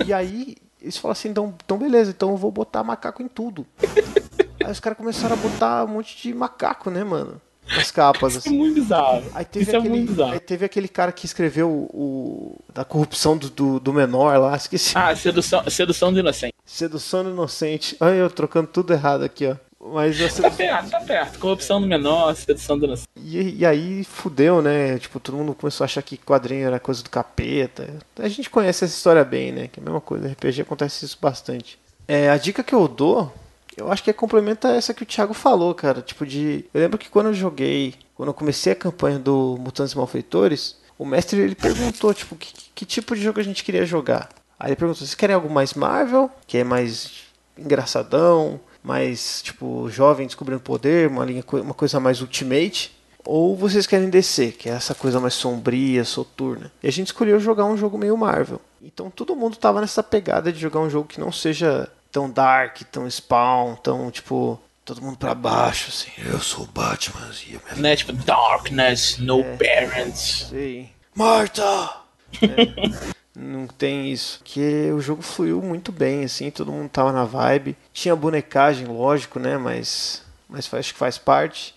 e 0.05 0.12
aí, 0.12 0.57
eles 0.81 0.97
falaram 0.97 1.12
assim, 1.12 1.29
então, 1.29 1.55
então 1.65 1.79
beleza, 1.79 2.11
então 2.11 2.31
eu 2.31 2.37
vou 2.37 2.50
botar 2.50 2.83
macaco 2.83 3.23
em 3.23 3.29
tudo. 3.29 3.67
Aí 4.65 4.71
os 4.71 4.81
caras 4.81 4.99
começaram 4.99 5.35
a 5.35 5.38
botar 5.38 5.85
um 5.85 5.88
monte 5.88 6.21
de 6.21 6.35
macaco, 6.35 6.91
né, 6.91 7.05
mano? 7.05 7.41
Nas 7.75 7.91
capas. 7.91 8.35
Isso 8.35 8.47
é 8.47 8.50
assim. 8.50 8.55
é 8.55 8.59
muito 8.59 8.75
bizarro. 8.75 9.25
Aí 9.35 9.45
teve, 9.45 9.62
Isso 9.65 9.75
é 9.75 9.79
aquele, 9.79 9.95
é 9.95 9.97
muito 9.97 10.11
bizarro. 10.12 10.33
aí 10.33 10.41
teve 10.41 10.65
aquele 10.65 10.88
cara 10.88 11.12
que 11.12 11.26
escreveu 11.26 11.69
o, 11.69 12.61
da 12.73 12.85
corrupção 12.85 13.37
do, 13.37 13.50
do, 13.50 13.81
do, 13.81 13.93
menor 13.93 14.38
lá, 14.38 14.55
esqueci. 14.57 14.97
Ah, 14.97 15.15
sedução, 15.17 15.69
sedução 15.69 16.12
do 16.12 16.21
inocente. 16.21 16.55
Sedução 16.65 17.25
do 17.25 17.31
inocente. 17.31 17.97
Olha 18.00 18.15
eu 18.15 18.31
trocando 18.31 18.69
tudo 18.69 18.93
errado 18.93 19.25
aqui, 19.25 19.47
ó. 19.47 19.57
Mas. 19.93 20.19
Tá 20.37 20.50
perto, 20.50 20.90
tá 20.90 21.00
perto. 21.00 21.38
Corrupção 21.38 21.81
do 21.81 21.87
menor, 21.87 22.35
sedução 22.35 22.78
do. 22.78 22.95
E, 23.16 23.59
e 23.59 23.66
aí 23.66 24.05
fudeu, 24.05 24.61
né? 24.62 24.99
Tipo, 24.99 25.21
todo 25.21 25.37
mundo 25.37 25.55
começou 25.55 25.85
a 25.85 25.87
achar 25.87 26.02
que 26.02 26.16
quadrinho 26.16 26.66
era 26.66 26.81
coisa 26.81 27.02
do 27.02 27.11
capeta. 27.11 27.97
A 28.19 28.28
gente 28.28 28.50
conhece 28.50 28.85
essa 28.85 28.95
história 28.95 29.25
bem, 29.25 29.52
né? 29.52 29.69
Que 29.69 29.81
é 29.81 29.83
a 29.83 29.85
mesma 29.85 30.00
coisa. 30.00 30.28
RPG 30.28 30.62
acontece 30.62 31.05
isso 31.05 31.19
bastante. 31.21 31.78
É, 32.09 32.31
a 32.31 32.37
dica 32.37 32.62
que 32.62 32.75
eu 32.75 32.87
dou 32.87 33.33
eu 33.76 33.93
acho 33.93 34.02
que 34.02 34.09
é 34.09 34.12
complementa 34.12 34.69
essa 34.69 34.95
que 34.95 35.02
o 35.02 35.07
Thiago 35.07 35.35
falou, 35.35 35.75
cara. 35.75 36.00
Tipo 36.00 36.25
de. 36.25 36.64
Eu 36.73 36.81
lembro 36.81 36.99
que 36.99 37.11
quando 37.11 37.26
eu 37.26 37.35
joguei, 37.35 37.95
quando 38.14 38.31
eu 38.31 38.35
comecei 38.35 38.73
a 38.73 38.76
campanha 38.76 39.19
do 39.19 39.57
Mutantes 39.61 39.95
Malfeitores, 39.95 40.76
o 40.99 41.05
mestre 41.05 41.40
ele 41.40 41.55
perguntou, 41.55 42.14
tipo, 42.14 42.35
que, 42.37 42.52
que 42.75 42.85
tipo 42.87 43.14
de 43.14 43.23
jogo 43.23 43.38
a 43.38 43.43
gente 43.43 43.62
queria 43.62 43.85
jogar. 43.85 44.31
Aí 44.59 44.71
ele 44.71 44.76
perguntou, 44.76 45.00
vocês 45.00 45.14
querem 45.14 45.35
algo 45.35 45.50
mais 45.50 45.75
Marvel, 45.75 46.31
que 46.47 46.57
é 46.57 46.64
mais 46.64 47.25
engraçadão, 47.59 48.59
mais, 48.87 49.43
tipo, 49.43 49.90
jovem 49.90 50.26
descobrindo 50.26 50.61
poder, 50.61 51.09
uma, 51.09 51.25
linha, 51.25 51.45
uma 51.52 51.75
coisa 51.75 51.99
mais 51.99 52.21
Ultimate? 52.21 52.97
Ou 53.25 53.57
vocês 53.57 53.88
querem 53.88 54.09
DC, 54.09 54.52
que 54.52 54.69
é 54.69 54.73
essa 54.73 54.95
coisa 54.95 55.19
mais 55.19 55.35
sombria, 55.35 56.05
soturna? 56.05 56.71
E 56.81 56.87
a 56.87 56.93
gente 56.93 57.09
escolheu 57.09 57.40
jogar 57.40 57.64
um 57.64 57.76
jogo 57.76 57.99
meio 57.99 58.16
Marvel. 58.16 58.61
Então 58.81 59.11
todo 59.11 59.35
mundo 59.35 59.57
tava 59.57 59.81
nessa 59.81 60.00
pegada 60.00 60.52
de 60.52 60.61
jogar 60.61 60.78
um 60.78 60.88
jogo 60.88 61.09
que 61.09 61.19
não 61.19 61.33
seja 61.33 61.90
tão 62.12 62.31
dark, 62.31 62.83
tão 62.93 63.11
spawn, 63.11 63.75
tão 63.75 64.09
tipo 64.12 64.61
todo 64.85 65.02
mundo 65.02 65.19
para 65.19 65.35
baixo, 65.35 65.88
assim. 65.88 66.11
Eu 66.25 66.38
sou 66.38 66.62
o 66.62 66.69
Batman 66.69 67.28
e 67.45 67.49
minha... 67.49 67.61
Né, 67.75 67.97
tipo, 67.97 68.12
darkness, 68.12 69.19
no 69.19 69.40
é, 69.40 69.57
parents. 69.57 70.47
Sim. 70.49 70.88
Marta! 71.12 72.02
É, 72.40 73.14
não 73.37 73.66
tem 73.66 74.11
isso. 74.11 74.40
Que 74.43 74.90
o 74.90 75.00
jogo 75.00 75.23
fluiu 75.23 75.61
muito 75.61 75.93
bem, 75.93 76.25
assim, 76.25 76.50
todo 76.50 76.73
mundo 76.73 76.88
tava 76.88 77.12
na 77.12 77.25
vibe. 77.25 77.76
Tinha 77.93 78.16
bonecagem, 78.16 78.87
lógico, 78.87 79.38
né? 79.38 79.59
Mas, 79.59 80.23
mas 80.49 80.73
acho 80.73 80.93
que 80.93 80.99
faz 80.99 81.19
parte. 81.19 81.75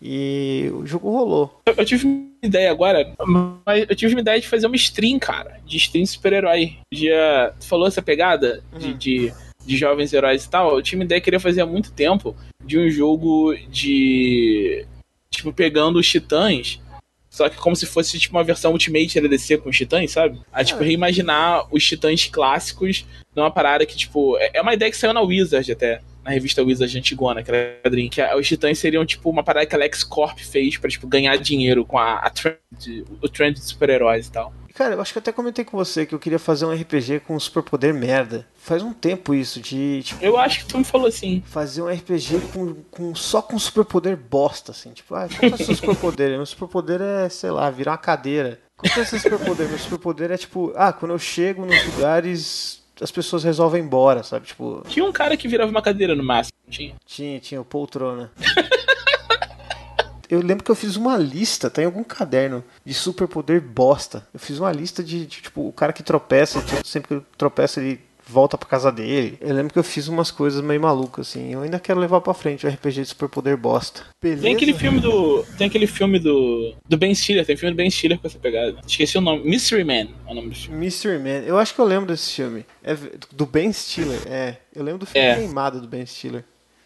E 0.00 0.70
o 0.74 0.86
jogo 0.86 1.10
rolou. 1.10 1.60
Eu, 1.66 1.74
eu, 1.76 1.84
tive 1.84 2.06
uma 2.06 2.26
ideia 2.42 2.70
agora, 2.70 3.14
mas 3.64 3.86
eu 3.88 3.94
tive 3.94 4.14
uma 4.14 4.20
ideia 4.20 4.40
de 4.40 4.48
fazer 4.48 4.66
uma 4.66 4.76
stream, 4.76 5.18
cara, 5.18 5.60
de 5.64 5.76
stream 5.76 6.06
super-herói. 6.06 6.76
Já 6.92 7.54
falou 7.60 7.86
essa 7.86 8.02
pegada 8.02 8.62
de, 8.76 8.86
uhum. 8.88 8.96
de 8.96 9.32
de 9.64 9.76
jovens 9.76 10.12
heróis 10.12 10.44
e 10.44 10.50
tal, 10.50 10.76
eu 10.76 10.82
tinha 10.82 10.98
uma 10.98 11.04
ideia 11.04 11.20
que 11.20 11.24
queria 11.24 11.40
fazer 11.40 11.60
há 11.62 11.66
muito 11.66 11.92
tempo 11.92 12.36
de 12.64 12.78
um 12.78 12.90
jogo 12.90 13.54
de. 13.68 14.84
Tipo, 15.30 15.52
pegando 15.52 15.98
os 15.98 16.08
titãs. 16.08 16.80
Só 17.32 17.48
que 17.48 17.56
como 17.56 17.74
se 17.74 17.86
fosse 17.86 18.18
tipo 18.18 18.36
uma 18.36 18.44
versão 18.44 18.72
Ultimate 18.72 19.18
da 19.18 19.26
DC 19.26 19.56
com 19.56 19.70
os 19.70 19.76
titãs, 19.76 20.10
sabe? 20.10 20.38
A 20.52 20.62
tipo, 20.62 20.82
ah. 20.82 20.84
reimaginar 20.84 21.66
os 21.70 21.82
titãs 21.82 22.26
clássicos 22.26 23.06
numa 23.34 23.50
parada 23.50 23.86
que, 23.86 23.96
tipo, 23.96 24.36
é, 24.36 24.50
é 24.52 24.60
uma 24.60 24.74
ideia 24.74 24.90
que 24.90 24.96
saiu 24.98 25.14
na 25.14 25.22
Wizard 25.22 25.72
até 25.72 26.02
na 26.22 26.30
revista 26.30 26.62
Wizard 26.62 26.96
antigona, 26.96 27.42
que 27.42 27.50
era 27.50 27.80
quadrinho, 27.82 28.10
que 28.10 28.22
os 28.22 28.46
titãs 28.46 28.78
seriam 28.78 29.06
tipo 29.06 29.30
uma 29.30 29.42
parada 29.42 29.64
que 29.64 29.74
a 29.74 29.78
LexCorp 29.78 30.38
fez 30.40 30.76
pra 30.76 30.90
tipo, 30.90 31.06
ganhar 31.06 31.34
dinheiro 31.38 31.86
com 31.86 31.98
a, 31.98 32.16
a 32.16 32.28
trend, 32.28 32.58
o 33.22 33.28
trend 33.30 33.54
de 33.54 33.64
super-heróis 33.64 34.26
e 34.26 34.30
tal. 34.30 34.52
Cara, 34.74 34.94
eu 34.94 35.00
acho 35.00 35.12
que 35.12 35.18
até 35.18 35.32
comentei 35.32 35.64
com 35.64 35.76
você 35.76 36.06
que 36.06 36.14
eu 36.14 36.18
queria 36.18 36.38
fazer 36.38 36.64
um 36.64 36.72
RPG 36.72 37.20
com 37.20 37.38
superpoder 37.38 37.92
merda. 37.92 38.46
Faz 38.56 38.82
um 38.82 38.92
tempo 38.92 39.34
isso, 39.34 39.60
de. 39.60 40.02
Tipo, 40.02 40.24
eu 40.24 40.36
acho 40.38 40.60
que 40.60 40.66
tu 40.66 40.78
me 40.78 40.84
falou 40.84 41.08
assim. 41.08 41.42
Fazer 41.46 41.82
um 41.82 41.88
RPG 41.88 42.40
com, 42.52 42.74
com 42.90 43.14
só 43.14 43.42
com 43.42 43.58
superpoder 43.58 44.16
bosta, 44.16 44.72
assim. 44.72 44.92
Tipo, 44.92 45.14
ah, 45.14 45.28
qual 45.28 45.50
é 45.50 45.54
o 45.54 45.58
seu 45.58 45.74
superpoder? 45.74 46.30
Meu 46.30 46.46
superpoder 46.46 47.00
é, 47.00 47.28
sei 47.28 47.50
lá, 47.50 47.70
virar 47.70 47.92
uma 47.92 47.98
cadeira. 47.98 48.60
Qual 48.76 48.92
é 48.96 49.00
o 49.00 49.06
seu 49.06 49.18
superpoder? 49.18 49.68
Meu 49.68 49.78
superpoder 49.78 50.30
é 50.30 50.36
tipo, 50.36 50.72
ah, 50.74 50.92
quando 50.92 51.12
eu 51.12 51.18
chego 51.18 51.66
nos 51.66 51.84
lugares 51.86 52.82
as 53.00 53.10
pessoas 53.10 53.42
resolvem 53.42 53.82
ir 53.82 53.84
embora, 53.84 54.22
sabe? 54.22 54.46
Tipo. 54.46 54.82
Tinha 54.88 55.04
um 55.04 55.12
cara 55.12 55.36
que 55.36 55.48
virava 55.48 55.70
uma 55.70 55.82
cadeira 55.82 56.14
no 56.14 56.22
máximo, 56.22 56.56
tinha? 56.70 56.94
Tinha, 57.04 57.40
tinha, 57.40 57.60
o 57.60 57.64
poltrona. 57.64 58.30
eu 60.32 60.40
lembro 60.40 60.64
que 60.64 60.70
eu 60.70 60.74
fiz 60.74 60.96
uma 60.96 61.18
lista, 61.18 61.68
tem 61.68 61.84
tá 61.84 61.88
algum 61.88 62.02
caderno 62.02 62.64
de 62.82 62.94
superpoder 62.94 63.60
bosta. 63.60 64.26
Eu 64.32 64.40
fiz 64.40 64.58
uma 64.58 64.72
lista 64.72 65.04
de, 65.04 65.26
de 65.26 65.42
tipo, 65.42 65.68
o 65.68 65.72
cara 65.72 65.92
que 65.92 66.02
tropeça, 66.02 66.62
tipo, 66.62 66.86
sempre 66.86 67.20
que 67.20 67.26
tropeça 67.36 67.82
ele 67.82 68.00
volta 68.26 68.56
pra 68.56 68.66
casa 68.66 68.90
dele. 68.90 69.36
Eu 69.42 69.54
lembro 69.54 69.70
que 69.70 69.78
eu 69.78 69.84
fiz 69.84 70.08
umas 70.08 70.30
coisas 70.30 70.64
meio 70.64 70.80
malucas, 70.80 71.28
assim. 71.28 71.52
Eu 71.52 71.60
ainda 71.60 71.78
quero 71.78 72.00
levar 72.00 72.22
pra 72.22 72.32
frente 72.32 72.66
o 72.66 72.70
RPG 72.70 73.02
de 73.02 73.04
superpoder 73.08 73.58
bosta. 73.58 74.04
Beleza? 74.22 74.40
Tem 74.40 74.54
aquele 74.54 74.72
filme 74.72 75.00
do. 75.00 75.44
Tem 75.58 75.66
aquele 75.66 75.86
filme 75.86 76.18
do. 76.18 76.74
Do 76.88 76.96
Ben 76.96 77.14
Stiller, 77.14 77.44
tem 77.44 77.54
filme 77.54 77.74
do 77.74 77.76
Ben 77.76 77.90
Stiller 77.90 78.18
com 78.18 78.26
essa 78.26 78.38
pegada. 78.38 78.80
Esqueci 78.86 79.18
o 79.18 79.20
nome. 79.20 79.44
Mystery 79.44 79.84
Man 79.84 80.08
é 80.26 80.30
o 80.30 80.34
nome 80.34 80.48
do 80.48 80.54
filme. 80.54 80.78
Mystery 80.78 81.18
Man. 81.18 81.44
Eu 81.44 81.58
acho 81.58 81.74
que 81.74 81.80
eu 81.82 81.84
lembro 81.84 82.06
desse 82.06 82.32
filme. 82.32 82.64
É 82.82 82.96
do 83.32 83.44
Ben 83.44 83.70
Stiller, 83.70 84.22
é. 84.26 84.56
Eu 84.74 84.82
lembro 84.82 85.00
do 85.00 85.06
filme 85.06 85.26
é. 85.26 85.34
Queimado 85.34 85.78
do 85.78 85.86
Ben 85.86 86.06
Stiller. 86.06 86.42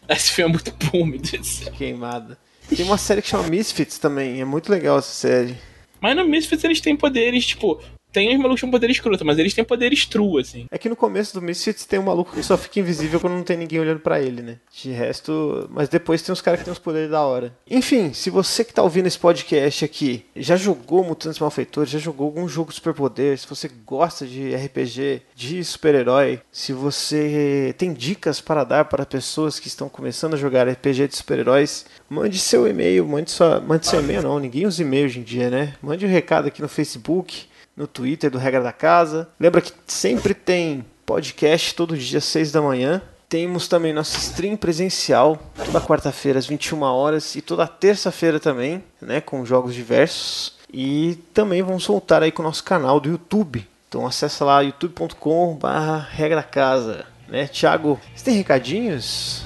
Esse 0.09 0.33
filme 0.33 0.49
é 0.49 0.53
muito 0.53 0.73
bom, 0.91 1.05
meu 1.05 1.19
Deus 1.19 1.59
Queimada. 1.77 2.37
Tem 2.75 2.85
uma 2.85 2.97
série 2.97 3.21
que 3.21 3.29
chama 3.29 3.47
Misfits 3.47 3.97
também, 3.97 4.41
é 4.41 4.45
muito 4.45 4.69
legal 4.69 4.99
essa 4.99 5.11
série. 5.11 5.55
Mas 6.01 6.15
no 6.15 6.27
Misfits 6.27 6.63
eles 6.63 6.81
têm 6.81 6.95
poderes, 6.95 7.45
tipo, 7.45 7.81
tem 8.11 8.33
os 8.33 8.39
malucos 8.39 8.61
com 8.61 8.71
poder 8.71 8.89
escroto, 8.89 9.25
mas 9.25 9.37
eles 9.37 9.53
têm 9.53 9.63
poderes 9.63 10.05
true, 10.05 10.41
assim. 10.41 10.65
É 10.71 10.77
que 10.77 10.89
no 10.89 10.95
começo 10.95 11.33
do 11.33 11.41
Misfits 11.41 11.85
tem 11.85 11.99
um 11.99 12.03
maluco 12.03 12.31
que 12.31 12.43
só 12.43 12.57
fica 12.57 12.79
invisível 12.79 13.19
quando 13.19 13.33
não 13.33 13.43
tem 13.43 13.57
ninguém 13.57 13.79
olhando 13.79 13.99
para 13.99 14.21
ele, 14.21 14.41
né? 14.41 14.57
De 14.73 14.91
resto. 14.91 15.67
Mas 15.71 15.89
depois 15.89 16.21
tem 16.21 16.33
uns 16.33 16.41
caras 16.41 16.59
que 16.59 16.65
tem 16.65 16.71
uns 16.71 16.79
poderes 16.79 17.11
da 17.11 17.21
hora. 17.21 17.55
Enfim, 17.69 18.13
se 18.13 18.29
você 18.29 18.63
que 18.63 18.73
tá 18.73 18.81
ouvindo 18.81 19.07
esse 19.07 19.19
podcast 19.19 19.85
aqui 19.85 20.25
já 20.35 20.55
jogou 20.55 21.03
Mutantes 21.03 21.39
Malfeitores, 21.39 21.91
já 21.91 21.99
jogou 21.99 22.27
algum 22.27 22.47
jogo 22.47 22.69
de 22.69 22.75
superpoder, 22.75 23.37
se 23.37 23.47
você 23.47 23.69
gosta 23.85 24.25
de 24.25 24.55
RPG, 24.55 25.21
de 25.35 25.63
super-herói, 25.63 26.41
se 26.51 26.73
você 26.73 27.75
tem 27.77 27.93
dicas 27.93 28.41
para 28.41 28.63
dar 28.63 28.85
para 28.85 29.05
pessoas 29.05 29.59
que 29.59 29.67
estão 29.67 29.89
começando 29.89 30.33
a 30.33 30.37
jogar 30.37 30.67
RPG 30.67 31.07
de 31.07 31.15
super-heróis, 31.15 31.85
mande 32.09 32.39
seu 32.39 32.67
e-mail, 32.67 33.05
mande, 33.05 33.31
sua, 33.31 33.59
mande 33.59 33.85
seu 33.85 33.99
e-mail 33.99 34.21
não, 34.21 34.39
ninguém 34.39 34.65
usa 34.65 34.81
e-mail 34.81 35.05
hoje 35.05 35.19
em 35.19 35.23
dia, 35.23 35.49
né? 35.49 35.73
Mande 35.81 36.05
um 36.05 36.09
recado 36.09 36.47
aqui 36.47 36.61
no 36.61 36.67
Facebook 36.67 37.45
no 37.77 37.85
Twitter 37.85 38.31
do 38.31 38.39
Regra 38.39 38.63
da 38.63 38.73
Casa. 38.73 39.29
Lembra 39.39 39.61
que 39.61 39.71
sempre 39.85 40.33
tem 40.33 40.83
podcast 41.05 41.75
todo 41.75 41.95
dia 41.95 42.17
às 42.17 42.25
6 42.25 42.51
da 42.51 42.61
manhã. 42.61 43.01
Temos 43.29 43.67
também 43.67 43.93
nosso 43.93 44.17
stream 44.17 44.57
presencial 44.57 45.37
toda 45.63 45.79
quarta-feira 45.81 46.39
às 46.39 46.47
21 46.47 46.81
horas 46.81 47.35
e 47.35 47.41
toda 47.41 47.67
terça-feira 47.67 48.39
também, 48.39 48.83
né, 49.01 49.21
com 49.21 49.45
jogos 49.45 49.75
diversos. 49.75 50.57
E 50.73 51.19
também 51.33 51.61
vamos 51.61 51.83
soltar 51.83 52.23
aí 52.23 52.31
com 52.31 52.41
o 52.41 52.45
nosso 52.45 52.63
canal 52.63 52.99
do 52.99 53.09
YouTube. 53.09 53.67
Então 53.87 54.05
acessa 54.05 54.43
lá 54.43 54.61
youtube.com/regra 54.61 56.43
casa, 56.43 57.05
né? 57.27 57.47
Thiago, 57.47 57.99
você 58.15 58.25
tem 58.25 58.35
recadinhos? 58.35 59.43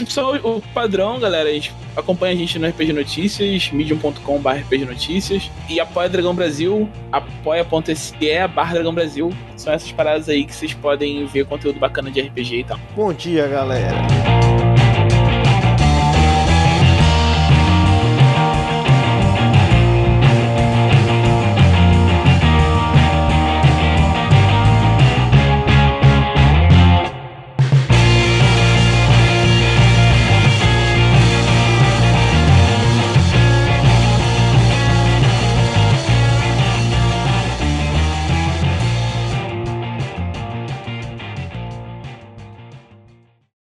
Tipo, 0.00 0.12
só 0.12 0.36
o 0.36 0.60
padrão, 0.74 1.18
galera. 1.18 1.48
Acompanha 1.96 2.34
a 2.34 2.36
gente 2.36 2.58
no 2.58 2.68
RPG 2.68 2.92
Notícias, 2.92 3.70
medium.com.br 3.70 4.48
RPG 4.48 4.84
Notícias. 4.84 5.50
E 5.68 5.80
apoia 5.80 6.08
Dragão 6.08 6.34
Brasil, 6.34 6.88
apoia.se 7.10 8.14
barra 8.54 8.74
Dragão 8.74 8.94
Brasil. 8.94 9.32
São 9.56 9.72
essas 9.72 9.92
paradas 9.92 10.28
aí 10.28 10.44
que 10.44 10.54
vocês 10.54 10.74
podem 10.74 11.26
ver 11.26 11.46
conteúdo 11.46 11.78
bacana 11.78 12.10
de 12.10 12.20
RPG 12.20 12.60
e 12.60 12.64
tal. 12.64 12.80
Bom 12.96 13.12
dia, 13.12 13.46
galera. 13.46 14.49